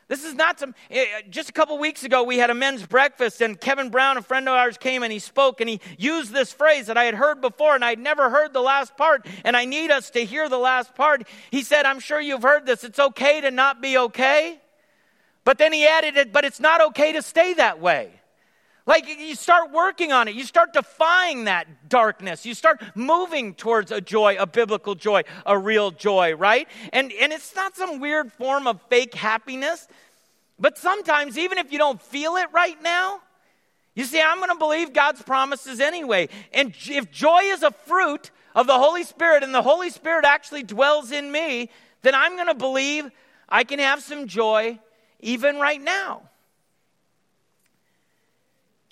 This 0.08 0.24
is 0.24 0.34
not 0.34 0.60
some. 0.60 0.76
Eh, 0.92 1.00
eh, 1.00 1.22
just 1.30 1.50
a 1.50 1.54
couple 1.54 1.78
weeks 1.78 2.04
ago, 2.04 2.24
we 2.24 2.38
had 2.38 2.50
a 2.50 2.54
men's 2.54 2.86
breakfast, 2.86 3.42
and 3.42 3.60
Kevin 3.60 3.90
Brown, 3.90 4.18
a 4.18 4.22
friend 4.22 4.48
of 4.48 4.54
ours, 4.54 4.78
came 4.78 5.04
and 5.04 5.12
he 5.12 5.20
spoke 5.20 5.62
and 5.62 5.70
he 5.70 5.80
used 5.98 6.32
this 6.32 6.52
phrase 6.52 6.88
that 6.88 6.98
I 6.98 7.06
had 7.06 7.16
heard 7.16 7.42
before, 7.42 7.76
and 7.76 7.84
I'd 7.84 8.00
never 8.00 8.30
heard 8.30 8.54
the 8.54 8.62
last 8.62 8.98
part, 8.98 9.26
and 9.44 9.56
I 9.56 9.66
need 9.66 9.92
us 9.92 10.10
to 10.12 10.26
hear 10.26 10.50
the 10.50 10.58
last 10.58 10.96
part. 10.96 11.28
He 11.52 11.64
said, 11.64 11.86
I'm 11.86 12.00
sure 12.00 12.20
you've 12.20 12.44
heard 12.44 12.66
this. 12.66 12.84
It's 12.84 13.00
okay 13.00 13.42
to 13.42 13.52
not 13.52 13.82
be 13.82 13.98
okay. 13.98 14.60
But 15.46 15.58
then 15.58 15.74
he 15.74 15.86
added 15.86 16.16
it, 16.16 16.32
but 16.32 16.46
it's 16.46 16.60
not 16.60 16.82
okay 16.82 17.14
to 17.14 17.22
stay 17.22 17.54
that 17.56 17.82
way. 17.82 18.12
Like 18.86 19.08
you 19.08 19.36
start 19.36 19.72
working 19.72 20.12
on 20.12 20.28
it, 20.28 20.36
you 20.36 20.44
start 20.44 20.74
defying 20.74 21.46
that 21.46 21.88
darkness, 21.88 22.46
you 22.46 22.54
start 22.54 22.82
moving 22.96 23.54
towards 23.54 23.92
a 23.92 24.02
joy, 24.02 24.36
a 24.38 24.46
biblical 24.46 24.94
joy, 24.94 25.22
a 25.46 25.58
real 25.58 25.92
joy, 25.92 26.36
right? 26.36 26.68
And, 26.92 27.14
and 27.14 27.32
it's 27.32 27.56
not 27.56 27.78
some 27.78 28.02
weird 28.02 28.34
form 28.34 28.68
of 28.68 28.82
fake 28.90 29.14
happiness. 29.14 29.88
But 30.60 30.78
sometimes, 30.78 31.38
even 31.38 31.58
if 31.58 31.72
you 31.72 31.78
don't 31.78 32.02
feel 32.02 32.36
it 32.36 32.48
right 32.54 32.82
now, 32.84 33.22
you 33.96 34.04
see, 34.06 34.22
I'm 34.22 34.38
going 34.38 34.50
to 34.50 34.58
believe 34.58 34.92
God's 34.92 35.22
promises 35.22 35.80
anyway. 35.80 36.30
And 36.52 36.74
if 36.88 37.12
joy 37.12 37.44
is 37.44 37.64
a 37.64 37.72
fruit 37.72 38.32
of 38.56 38.68
the 38.68 38.78
Holy 38.78 39.04
Spirit 39.04 39.44
and 39.44 39.54
the 39.54 39.62
Holy 39.62 39.90
Spirit 39.90 40.26
actually 40.26 40.64
dwells 40.64 41.12
in 41.12 41.32
me, 41.32 41.70
then 42.02 42.16
I'm 42.16 42.36
going 42.36 42.48
to 42.48 42.54
believe 42.54 43.10
I 43.48 43.64
can 43.64 43.80
have 43.80 44.02
some 44.02 44.28
joy 44.28 44.80
even 45.20 45.58
right 45.58 45.82
now. 45.82 46.24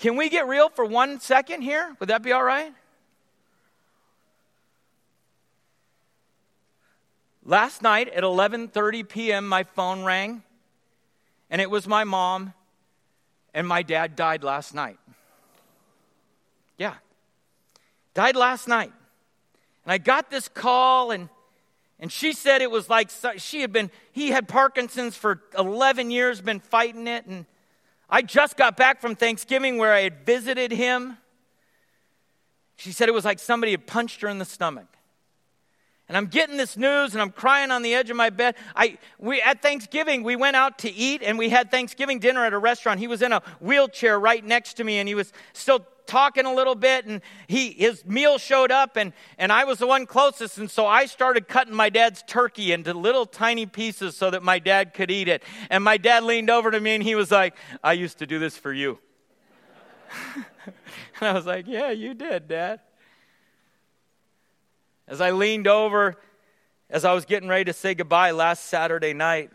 Can 0.01 0.15
we 0.15 0.29
get 0.29 0.47
real 0.47 0.67
for 0.69 0.83
one 0.83 1.19
second 1.19 1.61
here? 1.61 1.95
Would 1.99 2.09
that 2.09 2.23
be 2.23 2.31
all 2.31 2.43
right? 2.43 2.73
Last 7.45 7.83
night 7.83 8.09
at 8.09 8.23
11:30 8.23 9.07
p.m. 9.07 9.47
my 9.47 9.63
phone 9.63 10.03
rang 10.03 10.41
and 11.51 11.61
it 11.61 11.69
was 11.69 11.87
my 11.87 12.03
mom, 12.03 12.53
and 13.53 13.67
my 13.67 13.83
dad 13.83 14.15
died 14.15 14.43
last 14.43 14.73
night. 14.73 14.97
Yeah, 16.77 16.95
died 18.15 18.35
last 18.35 18.67
night. 18.67 18.91
And 19.85 19.91
I 19.91 19.99
got 19.99 20.31
this 20.31 20.47
call, 20.47 21.11
and 21.11 21.29
and 21.99 22.11
she 22.11 22.33
said 22.33 22.63
it 22.63 22.71
was 22.71 22.89
like 22.89 23.11
she 23.37 23.61
had 23.61 23.71
been, 23.71 23.91
he 24.13 24.31
had 24.31 24.47
Parkinson's 24.47 25.15
for 25.15 25.43
11 25.55 26.09
years, 26.09 26.41
been 26.41 26.59
fighting 26.59 27.05
it. 27.05 27.27
And 27.27 27.45
I 28.11 28.21
just 28.21 28.57
got 28.57 28.75
back 28.75 28.99
from 28.99 29.15
Thanksgiving 29.15 29.77
where 29.77 29.93
I 29.93 30.01
had 30.01 30.25
visited 30.25 30.71
him. 30.71 31.17
She 32.75 32.91
said 32.91 33.07
it 33.07 33.13
was 33.13 33.23
like 33.23 33.39
somebody 33.39 33.71
had 33.71 33.87
punched 33.87 34.21
her 34.21 34.27
in 34.27 34.37
the 34.37 34.45
stomach. 34.45 34.87
And 36.09 36.17
I'm 36.17 36.25
getting 36.25 36.57
this 36.57 36.75
news 36.75 37.13
and 37.13 37.21
I'm 37.21 37.31
crying 37.31 37.71
on 37.71 37.83
the 37.83 37.95
edge 37.95 38.09
of 38.09 38.17
my 38.17 38.29
bed. 38.29 38.55
I, 38.75 38.97
we, 39.17 39.41
at 39.41 39.61
Thanksgiving, 39.61 40.23
we 40.23 40.35
went 40.35 40.57
out 40.57 40.79
to 40.79 40.91
eat 40.91 41.23
and 41.23 41.37
we 41.37 41.47
had 41.47 41.71
Thanksgiving 41.71 42.19
dinner 42.19 42.43
at 42.43 42.51
a 42.51 42.57
restaurant. 42.57 42.99
He 42.99 43.07
was 43.07 43.21
in 43.21 43.31
a 43.31 43.41
wheelchair 43.61 44.19
right 44.19 44.43
next 44.43 44.73
to 44.73 44.83
me 44.83 44.97
and 44.97 45.07
he 45.07 45.15
was 45.15 45.31
still 45.53 45.85
talking 46.11 46.45
a 46.45 46.53
little 46.53 46.75
bit 46.75 47.05
and 47.05 47.21
he, 47.47 47.71
his 47.71 48.05
meal 48.05 48.37
showed 48.37 48.69
up 48.69 48.97
and, 48.97 49.13
and 49.37 49.49
I 49.49 49.63
was 49.63 49.79
the 49.79 49.87
one 49.87 50.05
closest. 50.05 50.57
And 50.57 50.69
so 50.69 50.85
I 50.85 51.05
started 51.05 51.47
cutting 51.47 51.73
my 51.73 51.89
dad's 51.89 52.21
turkey 52.27 52.73
into 52.73 52.93
little 52.93 53.25
tiny 53.25 53.65
pieces 53.65 54.17
so 54.17 54.29
that 54.29 54.43
my 54.43 54.59
dad 54.59 54.93
could 54.93 55.09
eat 55.09 55.29
it. 55.29 55.41
And 55.69 55.85
my 55.85 55.95
dad 55.95 56.23
leaned 56.23 56.49
over 56.49 56.69
to 56.69 56.81
me 56.81 56.95
and 56.95 57.03
he 57.03 57.15
was 57.15 57.31
like, 57.31 57.55
I 57.81 57.93
used 57.93 58.17
to 58.17 58.27
do 58.27 58.39
this 58.39 58.57
for 58.57 58.73
you. 58.73 58.99
and 60.35 60.45
I 61.21 61.31
was 61.31 61.45
like, 61.45 61.65
Yeah, 61.65 61.91
you 61.91 62.13
did, 62.13 62.49
Dad. 62.49 62.81
As 65.07 65.21
I 65.21 65.31
leaned 65.31 65.67
over, 65.67 66.17
as 66.89 67.05
I 67.05 67.13
was 67.13 67.23
getting 67.23 67.47
ready 67.47 67.63
to 67.65 67.73
say 67.73 67.95
goodbye 67.95 68.31
last 68.31 68.65
Saturday 68.65 69.13
night, 69.13 69.49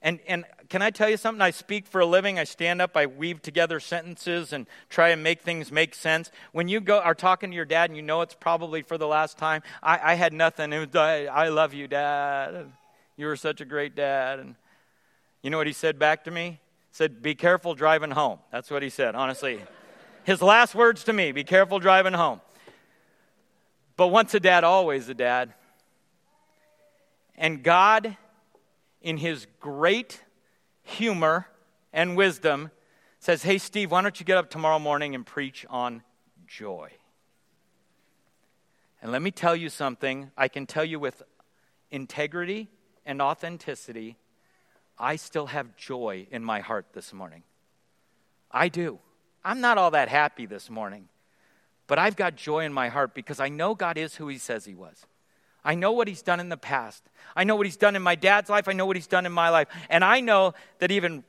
and, 0.00 0.18
and 0.26 0.46
can 0.72 0.80
I 0.80 0.88
tell 0.88 1.10
you 1.10 1.18
something? 1.18 1.42
I 1.42 1.50
speak 1.50 1.86
for 1.86 2.00
a 2.00 2.06
living. 2.06 2.38
I 2.38 2.44
stand 2.44 2.80
up, 2.80 2.96
I 2.96 3.04
weave 3.04 3.42
together 3.42 3.78
sentences 3.78 4.54
and 4.54 4.66
try 4.88 5.10
and 5.10 5.22
make 5.22 5.42
things 5.42 5.70
make 5.70 5.94
sense. 5.94 6.30
When 6.52 6.66
you 6.66 6.80
go 6.80 6.98
are 6.98 7.14
talking 7.14 7.50
to 7.50 7.54
your 7.54 7.66
dad 7.66 7.90
and 7.90 7.96
you 7.96 8.02
know 8.02 8.22
it's 8.22 8.32
probably 8.32 8.80
for 8.80 8.96
the 8.96 9.06
last 9.06 9.36
time, 9.36 9.62
I, 9.82 10.12
I 10.12 10.14
had 10.14 10.32
nothing. 10.32 10.70
Was, 10.70 10.96
I, 10.96 11.26
I 11.26 11.50
love 11.50 11.74
you, 11.74 11.88
Dad. 11.88 12.72
You 13.18 13.26
were 13.26 13.36
such 13.36 13.60
a 13.60 13.66
great 13.66 13.94
dad. 13.94 14.38
And 14.38 14.54
you 15.42 15.50
know 15.50 15.58
what 15.58 15.66
he 15.66 15.74
said 15.74 15.98
back 15.98 16.24
to 16.24 16.30
me? 16.30 16.48
He 16.52 16.58
said, 16.92 17.20
Be 17.20 17.34
careful 17.34 17.74
driving 17.74 18.10
home. 18.10 18.38
That's 18.50 18.70
what 18.70 18.82
he 18.82 18.88
said, 18.88 19.14
honestly. 19.14 19.60
His 20.24 20.40
last 20.40 20.74
words 20.74 21.04
to 21.04 21.12
me, 21.12 21.32
be 21.32 21.44
careful 21.44 21.80
driving 21.80 22.14
home. 22.14 22.40
But 23.98 24.08
once 24.08 24.32
a 24.32 24.40
dad, 24.40 24.64
always 24.64 25.06
a 25.10 25.14
dad. 25.14 25.52
And 27.36 27.62
God, 27.62 28.16
in 29.02 29.18
his 29.18 29.46
great 29.60 30.22
humor 30.82 31.46
and 31.92 32.16
wisdom, 32.16 32.70
says, 33.18 33.42
Hey, 33.42 33.58
Steve, 33.58 33.90
why 33.90 34.02
don't 34.02 34.18
you 34.18 34.26
get 34.26 34.36
up 34.36 34.50
tomorrow 34.50 34.78
morning 34.78 35.14
and 35.14 35.24
preach 35.24 35.64
on 35.70 36.02
joy? 36.46 36.90
And 39.00 39.10
let 39.10 39.22
me 39.22 39.30
tell 39.30 39.56
you 39.56 39.68
something 39.68 40.30
I 40.36 40.48
can 40.48 40.66
tell 40.66 40.84
you 40.84 41.00
with 41.00 41.22
integrity 41.90 42.68
and 43.04 43.20
authenticity. 43.20 44.16
I 44.98 45.16
still 45.16 45.46
have 45.46 45.76
joy 45.76 46.26
in 46.30 46.44
my 46.44 46.60
heart 46.60 46.86
this 46.92 47.12
morning. 47.12 47.42
I 48.50 48.68
do. 48.68 49.00
I'm 49.44 49.60
not 49.60 49.78
all 49.78 49.90
that 49.90 50.08
happy 50.08 50.46
this 50.46 50.70
morning. 50.70 51.08
But 51.88 51.98
I've 51.98 52.16
got 52.16 52.36
joy 52.36 52.64
in 52.64 52.72
my 52.72 52.88
heart 52.88 53.14
because 53.14 53.40
I 53.40 53.48
know 53.48 53.74
God 53.74 53.98
is 53.98 54.16
who 54.16 54.28
He 54.28 54.38
says 54.38 54.64
He 54.64 54.74
was. 54.74 55.04
I 55.64 55.74
know 55.74 55.92
what 55.92 56.08
He's 56.08 56.22
done 56.22 56.40
in 56.40 56.48
the 56.48 56.56
past. 56.56 57.02
I 57.36 57.44
know 57.44 57.56
what 57.56 57.66
He's 57.66 57.76
done 57.76 57.96
in 57.96 58.02
my 58.02 58.14
dad's 58.14 58.50
life. 58.50 58.68
I 58.68 58.72
know 58.72 58.86
what 58.86 58.96
He's 58.96 59.06
done 59.06 59.26
in 59.26 59.32
my 59.32 59.48
life. 59.48 59.68
And 59.88 60.04
I 60.04 60.20
know 60.20 60.54
that 60.78 60.90
even 60.90 61.24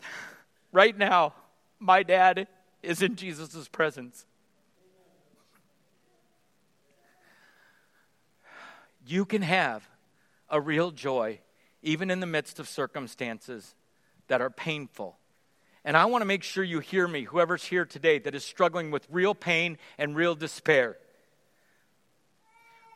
right 0.72 0.96
now, 0.96 1.34
my 1.78 2.02
dad 2.02 2.46
is 2.82 3.02
in 3.02 3.16
Jesus' 3.16 3.68
presence. 3.68 4.26
You 9.06 9.24
can 9.24 9.42
have 9.42 9.88
a 10.48 10.60
real 10.60 10.90
joy 10.90 11.40
even 11.82 12.10
in 12.10 12.20
the 12.20 12.26
midst 12.26 12.58
of 12.58 12.68
circumstances 12.68 13.74
that 14.28 14.40
are 14.40 14.50
painful 14.50 15.18
and 15.84 15.96
I 15.96 16.06
want 16.06 16.22
to 16.22 16.26
make 16.26 16.42
sure 16.42 16.64
you 16.64 16.80
hear 16.80 17.06
me, 17.06 17.24
whoever's 17.24 17.64
here 17.64 17.84
today 17.84 18.18
that 18.20 18.34
is 18.34 18.42
struggling 18.42 18.90
with 18.90 19.06
real 19.10 19.34
pain 19.34 19.76
and 19.98 20.16
real 20.16 20.34
despair 20.34 20.96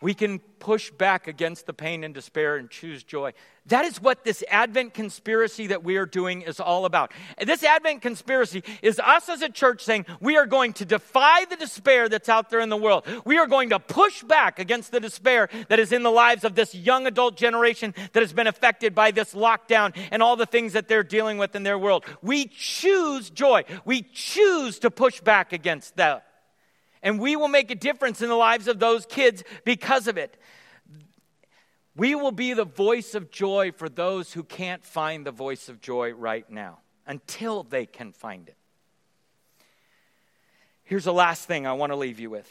we 0.00 0.14
can 0.14 0.38
push 0.58 0.90
back 0.90 1.28
against 1.28 1.66
the 1.66 1.72
pain 1.72 2.04
and 2.04 2.14
despair 2.14 2.56
and 2.56 2.70
choose 2.70 3.02
joy. 3.02 3.32
That 3.66 3.84
is 3.84 4.00
what 4.00 4.24
this 4.24 4.42
Advent 4.48 4.94
conspiracy 4.94 5.66
that 5.68 5.84
we 5.84 5.96
are 5.96 6.06
doing 6.06 6.42
is 6.42 6.58
all 6.58 6.84
about. 6.84 7.12
This 7.44 7.62
Advent 7.62 8.00
conspiracy 8.00 8.62
is 8.80 8.98
us 8.98 9.28
as 9.28 9.42
a 9.42 9.48
church 9.48 9.84
saying 9.84 10.06
we 10.20 10.36
are 10.36 10.46
going 10.46 10.72
to 10.74 10.84
defy 10.84 11.44
the 11.44 11.56
despair 11.56 12.08
that's 12.08 12.28
out 12.28 12.48
there 12.48 12.60
in 12.60 12.70
the 12.70 12.76
world. 12.76 13.06
We 13.24 13.38
are 13.38 13.46
going 13.46 13.70
to 13.70 13.78
push 13.78 14.22
back 14.22 14.58
against 14.58 14.90
the 14.90 15.00
despair 15.00 15.48
that 15.68 15.78
is 15.78 15.92
in 15.92 16.02
the 16.02 16.10
lives 16.10 16.44
of 16.44 16.54
this 16.54 16.74
young 16.74 17.06
adult 17.06 17.36
generation 17.36 17.94
that 18.12 18.22
has 18.22 18.32
been 18.32 18.46
affected 18.46 18.94
by 18.94 19.10
this 19.10 19.34
lockdown 19.34 19.94
and 20.10 20.22
all 20.22 20.36
the 20.36 20.46
things 20.46 20.72
that 20.72 20.88
they're 20.88 21.02
dealing 21.02 21.38
with 21.38 21.54
in 21.54 21.62
their 21.62 21.78
world. 21.78 22.04
We 22.22 22.46
choose 22.46 23.30
joy. 23.30 23.64
We 23.84 24.02
choose 24.02 24.78
to 24.80 24.90
push 24.90 25.20
back 25.20 25.52
against 25.52 25.96
that. 25.96 26.27
And 27.02 27.20
we 27.20 27.36
will 27.36 27.48
make 27.48 27.70
a 27.70 27.74
difference 27.74 28.22
in 28.22 28.28
the 28.28 28.34
lives 28.34 28.68
of 28.68 28.78
those 28.78 29.06
kids 29.06 29.44
because 29.64 30.08
of 30.08 30.16
it. 30.16 30.36
We 31.96 32.14
will 32.14 32.32
be 32.32 32.52
the 32.52 32.64
voice 32.64 33.14
of 33.14 33.30
joy 33.30 33.72
for 33.72 33.88
those 33.88 34.32
who 34.32 34.44
can't 34.44 34.84
find 34.84 35.26
the 35.26 35.32
voice 35.32 35.68
of 35.68 35.80
joy 35.80 36.12
right 36.12 36.48
now 36.48 36.78
until 37.06 37.64
they 37.64 37.86
can 37.86 38.12
find 38.12 38.48
it. 38.48 38.56
Here's 40.84 41.04
the 41.04 41.12
last 41.12 41.46
thing 41.46 41.66
I 41.66 41.72
want 41.72 41.90
to 41.90 41.96
leave 41.96 42.20
you 42.20 42.30
with, 42.30 42.50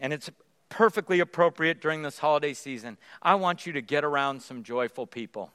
and 0.00 0.12
it's 0.12 0.30
perfectly 0.68 1.20
appropriate 1.20 1.82
during 1.82 2.02
this 2.02 2.18
holiday 2.18 2.54
season. 2.54 2.96
I 3.20 3.34
want 3.34 3.66
you 3.66 3.74
to 3.74 3.82
get 3.82 4.04
around 4.04 4.40
some 4.42 4.62
joyful 4.62 5.06
people. 5.06 5.52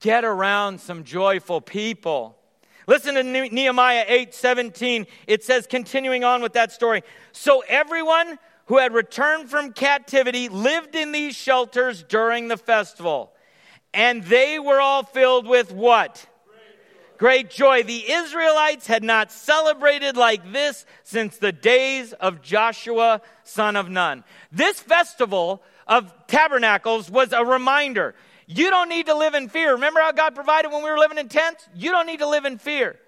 Get 0.00 0.24
around 0.24 0.80
some 0.80 1.04
joyful 1.04 1.60
people. 1.60 2.38
Listen 2.86 3.14
to 3.14 3.22
Nehemiah 3.22 4.04
8 4.08 4.34
17. 4.34 5.06
It 5.26 5.44
says, 5.44 5.66
continuing 5.66 6.24
on 6.24 6.42
with 6.42 6.54
that 6.54 6.72
story. 6.72 7.02
So 7.32 7.62
everyone 7.68 8.38
who 8.66 8.78
had 8.78 8.94
returned 8.94 9.50
from 9.50 9.72
captivity 9.72 10.48
lived 10.48 10.94
in 10.94 11.12
these 11.12 11.34
shelters 11.34 12.02
during 12.02 12.48
the 12.48 12.56
festival. 12.56 13.32
And 13.94 14.24
they 14.24 14.58
were 14.58 14.80
all 14.80 15.02
filled 15.02 15.46
with 15.46 15.72
what? 15.72 16.26
Great 17.18 17.50
joy. 17.50 17.84
The 17.84 18.10
Israelites 18.10 18.88
had 18.88 19.04
not 19.04 19.30
celebrated 19.30 20.16
like 20.16 20.52
this 20.52 20.84
since 21.04 21.36
the 21.38 21.52
days 21.52 22.12
of 22.14 22.42
Joshua, 22.42 23.20
son 23.44 23.76
of 23.76 23.88
Nun. 23.88 24.24
This 24.50 24.80
festival 24.80 25.62
of 25.86 26.12
tabernacles 26.26 27.10
was 27.10 27.32
a 27.32 27.44
reminder. 27.44 28.14
You 28.46 28.70
don't 28.70 28.88
need 28.88 29.06
to 29.06 29.14
live 29.14 29.34
in 29.34 29.48
fear. 29.48 29.72
Remember 29.72 30.00
how 30.00 30.12
God 30.12 30.34
provided 30.34 30.70
when 30.70 30.82
we 30.82 30.90
were 30.90 30.98
living 30.98 31.18
in 31.18 31.28
tents? 31.28 31.68
You 31.74 31.90
don't 31.90 32.06
need 32.06 32.18
to 32.18 32.28
live 32.28 32.44
in 32.44 32.58
fear. 32.58 32.98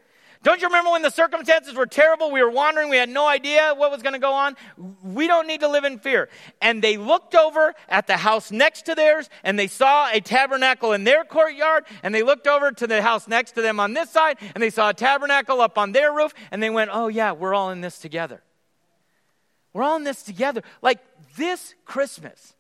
Don't 0.44 0.61
you 0.61 0.68
remember 0.68 0.90
when 0.90 1.01
the 1.01 1.11
circumstances 1.11 1.75
were 1.75 1.87
terrible? 1.87 2.31
We 2.31 2.42
were 2.42 2.51
wandering. 2.51 2.90
We 2.90 2.99
had 2.99 3.09
no 3.09 3.27
idea 3.27 3.73
what 3.75 3.90
was 3.90 4.03
going 4.03 4.12
to 4.12 4.18
go 4.18 4.35
on. 4.35 4.57
We 5.03 5.27
don't 5.27 5.47
need 5.47 5.61
to 5.61 5.68
live 5.68 5.85
in 5.85 5.99
fear. 5.99 6.29
And 6.61 6.83
they 6.83 6.99
looked 6.99 7.35
over 7.35 7.75
at 7.88 8.07
the 8.07 8.18
house 8.18 8.51
next 8.51 8.83
to 8.83 8.94
theirs 8.94 9.31
and 9.42 9.59
they 9.59 9.68
saw 9.68 10.11
a 10.12 10.20
tabernacle 10.20 10.92
in 10.92 11.05
their 11.05 11.25
courtyard. 11.25 11.87
And 12.03 12.14
they 12.14 12.23
looked 12.23 12.47
over 12.47 12.73
to 12.73 12.87
the 12.87 13.01
house 13.01 13.27
next 13.27 13.53
to 13.53 13.62
them 13.62 13.81
on 13.81 13.94
this 13.94 14.11
side 14.11 14.37
and 14.55 14.62
they 14.62 14.68
saw 14.68 14.90
a 14.90 14.94
tabernacle 14.94 15.62
up 15.62 15.79
on 15.79 15.92
their 15.92 16.12
roof. 16.12 16.35
And 16.51 16.62
they 16.62 16.70
went, 16.70 16.90
Oh, 16.92 17.09
yeah, 17.09 17.33
we're 17.33 17.55
all 17.55 17.70
in 17.70 17.81
this 17.81 17.99
together. 17.99 18.42
We're 19.73 19.83
all 19.83 19.97
in 19.97 20.05
this 20.05 20.23
together. 20.23 20.62
Like 20.83 20.99
this 21.38 21.75
Christmas, 21.87 22.53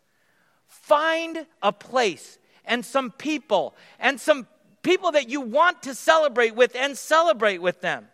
find 0.66 1.46
a 1.62 1.70
place 1.70 2.38
and 2.66 2.84
some 2.84 3.10
people 3.10 3.74
and 3.98 4.20
some 4.20 4.46
people 4.82 5.12
that 5.12 5.28
you 5.28 5.40
want 5.40 5.82
to 5.82 5.94
celebrate 5.94 6.54
with 6.54 6.76
and 6.76 6.96
celebrate 6.96 7.58
with 7.58 7.80
them. 7.80 8.08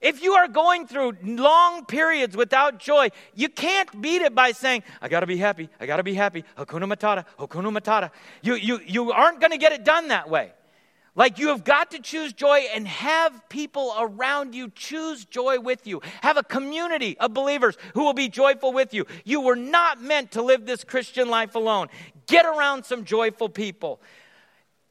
If 0.00 0.22
you 0.22 0.34
are 0.34 0.46
going 0.46 0.86
through 0.86 1.16
long 1.24 1.84
periods 1.84 2.36
without 2.36 2.78
joy, 2.78 3.08
you 3.34 3.48
can't 3.48 4.00
beat 4.00 4.22
it 4.22 4.32
by 4.32 4.52
saying, 4.52 4.84
I 5.02 5.08
gotta 5.08 5.26
be 5.26 5.36
happy, 5.36 5.68
I 5.80 5.86
gotta 5.86 6.04
be 6.04 6.14
happy, 6.14 6.44
Hakuna 6.56 6.84
Matata, 6.84 7.24
Hakuna 7.36 7.76
Matata. 7.76 8.10
You, 8.40 8.54
you, 8.54 8.80
you 8.86 9.10
aren't 9.10 9.40
gonna 9.40 9.58
get 9.58 9.72
it 9.72 9.84
done 9.84 10.08
that 10.08 10.30
way. 10.30 10.52
Like 11.18 11.40
you 11.40 11.48
have 11.48 11.64
got 11.64 11.90
to 11.90 11.98
choose 11.98 12.32
joy 12.32 12.66
and 12.72 12.86
have 12.86 13.48
people 13.48 13.92
around 13.98 14.54
you 14.54 14.70
choose 14.70 15.24
joy 15.24 15.58
with 15.58 15.84
you. 15.84 16.00
Have 16.22 16.36
a 16.36 16.44
community 16.44 17.18
of 17.18 17.34
believers 17.34 17.76
who 17.94 18.04
will 18.04 18.14
be 18.14 18.28
joyful 18.28 18.72
with 18.72 18.94
you. 18.94 19.04
You 19.24 19.40
were 19.40 19.56
not 19.56 20.00
meant 20.00 20.30
to 20.32 20.42
live 20.42 20.64
this 20.64 20.84
Christian 20.84 21.28
life 21.28 21.56
alone. 21.56 21.88
Get 22.28 22.46
around 22.46 22.84
some 22.84 23.04
joyful 23.04 23.48
people. 23.48 24.00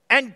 And 0.09 0.33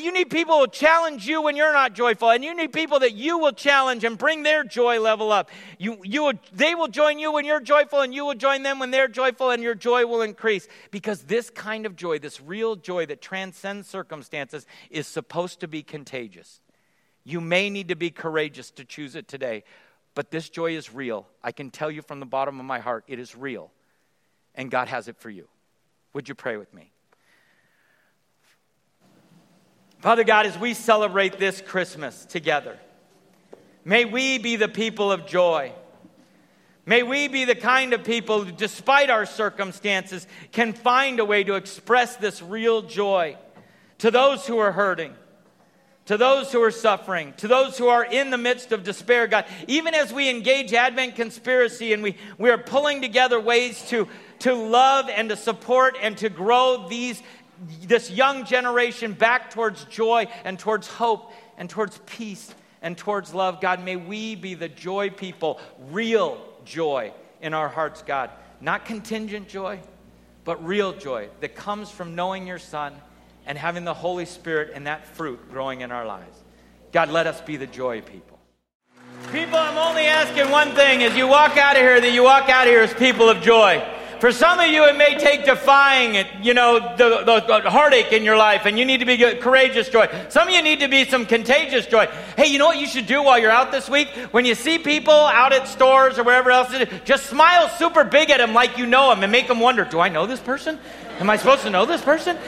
you 0.00 0.12
need 0.12 0.30
people 0.30 0.58
who 0.58 0.66
challenge 0.66 1.26
you 1.26 1.42
when 1.42 1.56
you're 1.56 1.72
not 1.72 1.92
joyful, 1.92 2.30
and 2.30 2.44
you 2.44 2.54
need 2.54 2.72
people 2.72 2.98
that 3.00 3.14
you 3.14 3.38
will 3.38 3.52
challenge 3.52 4.04
and 4.04 4.18
bring 4.18 4.42
their 4.42 4.64
joy 4.64 5.00
level 5.00 5.32
up. 5.32 5.50
You, 5.78 5.98
you 6.02 6.24
will, 6.24 6.32
they 6.52 6.74
will 6.74 6.88
join 6.88 7.18
you 7.18 7.32
when 7.32 7.44
you're 7.44 7.60
joyful, 7.60 8.00
and 8.00 8.14
you 8.14 8.24
will 8.24 8.34
join 8.34 8.62
them 8.62 8.78
when 8.78 8.90
they're 8.90 9.08
joyful, 9.08 9.50
and 9.50 9.62
your 9.62 9.74
joy 9.74 10.06
will 10.06 10.22
increase. 10.22 10.68
Because 10.90 11.22
this 11.22 11.50
kind 11.50 11.86
of 11.86 11.96
joy, 11.96 12.18
this 12.18 12.40
real 12.40 12.76
joy 12.76 13.06
that 13.06 13.22
transcends 13.22 13.88
circumstances, 13.88 14.66
is 14.90 15.06
supposed 15.06 15.60
to 15.60 15.68
be 15.68 15.82
contagious. 15.82 16.60
You 17.24 17.40
may 17.40 17.70
need 17.70 17.88
to 17.88 17.96
be 17.96 18.10
courageous 18.10 18.70
to 18.72 18.84
choose 18.84 19.16
it 19.16 19.28
today, 19.28 19.64
but 20.14 20.30
this 20.30 20.48
joy 20.48 20.76
is 20.76 20.94
real. 20.94 21.26
I 21.42 21.52
can 21.52 21.70
tell 21.70 21.90
you 21.90 22.02
from 22.02 22.20
the 22.20 22.26
bottom 22.26 22.58
of 22.60 22.66
my 22.66 22.78
heart, 22.78 23.04
it 23.08 23.18
is 23.18 23.36
real, 23.36 23.70
and 24.54 24.70
God 24.70 24.88
has 24.88 25.08
it 25.08 25.16
for 25.16 25.30
you. 25.30 25.48
Would 26.12 26.28
you 26.28 26.34
pray 26.34 26.56
with 26.56 26.72
me? 26.72 26.92
Father 30.06 30.22
God, 30.22 30.46
as 30.46 30.56
we 30.56 30.72
celebrate 30.72 31.36
this 31.36 31.60
Christmas 31.60 32.26
together, 32.26 32.78
may 33.84 34.04
we 34.04 34.38
be 34.38 34.54
the 34.54 34.68
people 34.68 35.10
of 35.10 35.26
joy. 35.26 35.72
May 36.84 37.02
we 37.02 37.26
be 37.26 37.44
the 37.44 37.56
kind 37.56 37.92
of 37.92 38.04
people 38.04 38.44
who, 38.44 38.52
despite 38.52 39.10
our 39.10 39.26
circumstances, 39.26 40.28
can 40.52 40.74
find 40.74 41.18
a 41.18 41.24
way 41.24 41.42
to 41.42 41.56
express 41.56 42.14
this 42.14 42.40
real 42.40 42.82
joy 42.82 43.36
to 43.98 44.12
those 44.12 44.46
who 44.46 44.58
are 44.58 44.70
hurting, 44.70 45.12
to 46.04 46.16
those 46.16 46.52
who 46.52 46.62
are 46.62 46.70
suffering, 46.70 47.34
to 47.38 47.48
those 47.48 47.76
who 47.76 47.88
are 47.88 48.04
in 48.04 48.30
the 48.30 48.38
midst 48.38 48.70
of 48.70 48.84
despair, 48.84 49.26
God. 49.26 49.44
Even 49.66 49.92
as 49.92 50.12
we 50.12 50.30
engage 50.30 50.72
Advent 50.72 51.16
conspiracy 51.16 51.92
and 51.92 52.04
we, 52.04 52.16
we 52.38 52.50
are 52.50 52.58
pulling 52.58 53.02
together 53.02 53.40
ways 53.40 53.82
to, 53.88 54.06
to 54.38 54.54
love 54.54 55.08
and 55.08 55.30
to 55.30 55.36
support 55.36 55.98
and 56.00 56.16
to 56.18 56.28
grow 56.28 56.86
these, 56.88 57.20
this 57.82 58.10
young 58.10 58.44
generation 58.44 59.12
back 59.12 59.50
towards 59.50 59.84
joy 59.84 60.26
and 60.44 60.58
towards 60.58 60.86
hope 60.86 61.32
and 61.56 61.68
towards 61.70 61.98
peace 62.06 62.54
and 62.82 62.96
towards 62.96 63.34
love, 63.34 63.60
God, 63.60 63.84
may 63.84 63.96
we 63.96 64.34
be 64.34 64.54
the 64.54 64.68
joy 64.68 65.10
people, 65.10 65.60
real 65.90 66.40
joy 66.64 67.12
in 67.40 67.54
our 67.54 67.68
hearts, 67.68 68.02
God. 68.02 68.30
Not 68.60 68.84
contingent 68.84 69.48
joy, 69.48 69.80
but 70.44 70.64
real 70.64 70.92
joy 70.92 71.28
that 71.40 71.54
comes 71.54 71.90
from 71.90 72.14
knowing 72.14 72.46
your 72.46 72.58
Son 72.58 72.94
and 73.46 73.56
having 73.56 73.84
the 73.84 73.94
Holy 73.94 74.26
Spirit 74.26 74.72
and 74.74 74.86
that 74.86 75.06
fruit 75.06 75.50
growing 75.50 75.80
in 75.80 75.90
our 75.90 76.06
lives. 76.06 76.42
God, 76.92 77.10
let 77.10 77.26
us 77.26 77.40
be 77.40 77.56
the 77.56 77.66
joy 77.66 78.00
people. 78.00 78.38
People, 79.32 79.58
I'm 79.58 79.76
only 79.76 80.06
asking 80.06 80.50
one 80.50 80.70
thing 80.72 81.02
as 81.02 81.16
you 81.16 81.26
walk 81.26 81.56
out 81.56 81.76
of 81.76 81.82
here 81.82 82.00
that 82.00 82.12
you 82.12 82.22
walk 82.22 82.48
out 82.48 82.66
of 82.66 82.72
here 82.72 82.82
as 82.82 82.94
people 82.94 83.28
of 83.28 83.42
joy. 83.42 83.84
For 84.20 84.32
some 84.32 84.58
of 84.58 84.66
you, 84.68 84.84
it 84.84 84.96
may 84.96 85.18
take 85.18 85.44
defying 85.44 86.14
it, 86.14 86.26
you 86.40 86.54
know, 86.54 86.78
the, 86.96 87.22
the, 87.24 87.60
the, 87.62 87.70
heartache 87.70 88.12
in 88.12 88.24
your 88.24 88.36
life, 88.36 88.64
and 88.64 88.78
you 88.78 88.86
need 88.86 89.00
to 89.00 89.04
be 89.04 89.18
courageous 89.36 89.90
joy. 89.90 90.08
Some 90.30 90.48
of 90.48 90.54
you 90.54 90.62
need 90.62 90.80
to 90.80 90.88
be 90.88 91.04
some 91.04 91.26
contagious 91.26 91.86
joy. 91.86 92.06
Hey, 92.36 92.46
you 92.46 92.58
know 92.58 92.66
what 92.66 92.78
you 92.78 92.86
should 92.86 93.06
do 93.06 93.22
while 93.22 93.38
you're 93.38 93.50
out 93.50 93.72
this 93.72 93.90
week? 93.90 94.08
When 94.30 94.46
you 94.46 94.54
see 94.54 94.78
people 94.78 95.12
out 95.12 95.52
at 95.52 95.68
stores 95.68 96.18
or 96.18 96.24
wherever 96.24 96.50
else, 96.50 96.74
just 97.04 97.26
smile 97.26 97.68
super 97.68 98.04
big 98.04 98.30
at 98.30 98.38
them 98.38 98.54
like 98.54 98.78
you 98.78 98.86
know 98.86 99.10
them 99.10 99.22
and 99.22 99.30
make 99.30 99.48
them 99.48 99.60
wonder, 99.60 99.84
do 99.84 100.00
I 100.00 100.08
know 100.08 100.26
this 100.26 100.40
person? 100.40 100.78
Am 101.18 101.28
I 101.28 101.36
supposed 101.36 101.62
to 101.62 101.70
know 101.70 101.84
this 101.84 102.02
person? 102.02 102.38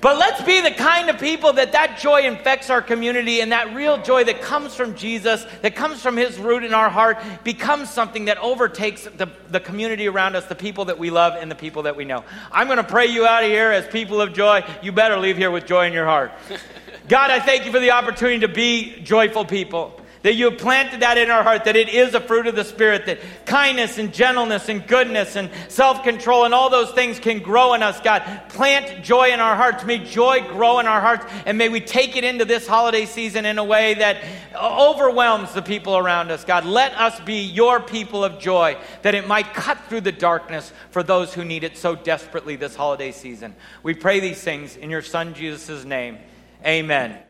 But 0.00 0.18
let's 0.18 0.42
be 0.42 0.60
the 0.62 0.70
kind 0.70 1.10
of 1.10 1.18
people 1.18 1.52
that 1.54 1.72
that 1.72 1.98
joy 1.98 2.22
infects 2.22 2.70
our 2.70 2.80
community 2.80 3.40
and 3.40 3.52
that 3.52 3.74
real 3.74 4.00
joy 4.02 4.24
that 4.24 4.40
comes 4.40 4.74
from 4.74 4.94
Jesus, 4.94 5.44
that 5.60 5.76
comes 5.76 6.00
from 6.00 6.16
his 6.16 6.38
root 6.38 6.64
in 6.64 6.72
our 6.72 6.88
heart, 6.88 7.18
becomes 7.44 7.90
something 7.90 8.24
that 8.24 8.38
overtakes 8.38 9.04
the, 9.04 9.28
the 9.50 9.60
community 9.60 10.08
around 10.08 10.36
us, 10.36 10.46
the 10.46 10.54
people 10.54 10.86
that 10.86 10.98
we 10.98 11.10
love 11.10 11.34
and 11.34 11.50
the 11.50 11.54
people 11.54 11.82
that 11.82 11.96
we 11.96 12.06
know. 12.06 12.24
I'm 12.50 12.66
going 12.66 12.78
to 12.78 12.84
pray 12.84 13.06
you 13.06 13.26
out 13.26 13.44
of 13.44 13.50
here 13.50 13.70
as 13.70 13.86
people 13.88 14.22
of 14.22 14.32
joy. 14.32 14.64
You 14.82 14.92
better 14.92 15.18
leave 15.18 15.36
here 15.36 15.50
with 15.50 15.66
joy 15.66 15.86
in 15.86 15.92
your 15.92 16.06
heart. 16.06 16.32
God, 17.08 17.30
I 17.30 17.40
thank 17.40 17.66
you 17.66 17.72
for 17.72 17.80
the 17.80 17.90
opportunity 17.90 18.40
to 18.40 18.48
be 18.48 19.00
joyful 19.02 19.44
people 19.44 19.99
that 20.22 20.34
you 20.34 20.50
have 20.50 20.58
planted 20.58 21.00
that 21.00 21.16
in 21.16 21.30
our 21.30 21.42
heart, 21.42 21.64
that 21.64 21.76
it 21.76 21.88
is 21.88 22.14
a 22.14 22.20
fruit 22.20 22.46
of 22.46 22.54
the 22.54 22.64
Spirit, 22.64 23.06
that 23.06 23.18
kindness 23.46 23.98
and 23.98 24.12
gentleness 24.12 24.68
and 24.68 24.86
goodness 24.86 25.36
and 25.36 25.50
self 25.68 26.02
control 26.02 26.44
and 26.44 26.52
all 26.52 26.68
those 26.68 26.90
things 26.92 27.18
can 27.18 27.38
grow 27.38 27.74
in 27.74 27.82
us, 27.82 28.00
God. 28.00 28.22
Plant 28.50 29.02
joy 29.02 29.30
in 29.30 29.40
our 29.40 29.56
hearts. 29.56 29.84
May 29.84 29.98
joy 29.98 30.46
grow 30.48 30.78
in 30.78 30.86
our 30.86 31.00
hearts, 31.00 31.24
and 31.46 31.56
may 31.56 31.68
we 31.68 31.80
take 31.80 32.16
it 32.16 32.24
into 32.24 32.44
this 32.44 32.66
holiday 32.66 33.06
season 33.06 33.46
in 33.46 33.58
a 33.58 33.64
way 33.64 33.94
that 33.94 34.22
overwhelms 34.54 35.52
the 35.54 35.62
people 35.62 35.96
around 35.96 36.30
us, 36.30 36.44
God. 36.44 36.64
Let 36.64 36.92
us 36.94 37.18
be 37.20 37.42
your 37.42 37.80
people 37.80 38.24
of 38.24 38.38
joy, 38.38 38.76
that 39.02 39.14
it 39.14 39.26
might 39.26 39.54
cut 39.54 39.78
through 39.88 40.02
the 40.02 40.12
darkness 40.12 40.72
for 40.90 41.02
those 41.02 41.32
who 41.32 41.44
need 41.44 41.64
it 41.64 41.78
so 41.78 41.94
desperately 41.94 42.56
this 42.56 42.76
holiday 42.76 43.12
season. 43.12 43.54
We 43.82 43.94
pray 43.94 44.20
these 44.20 44.42
things 44.42 44.76
in 44.76 44.90
your 44.90 45.02
Son 45.02 45.34
Jesus' 45.34 45.84
name. 45.84 46.18
Amen. 46.64 47.29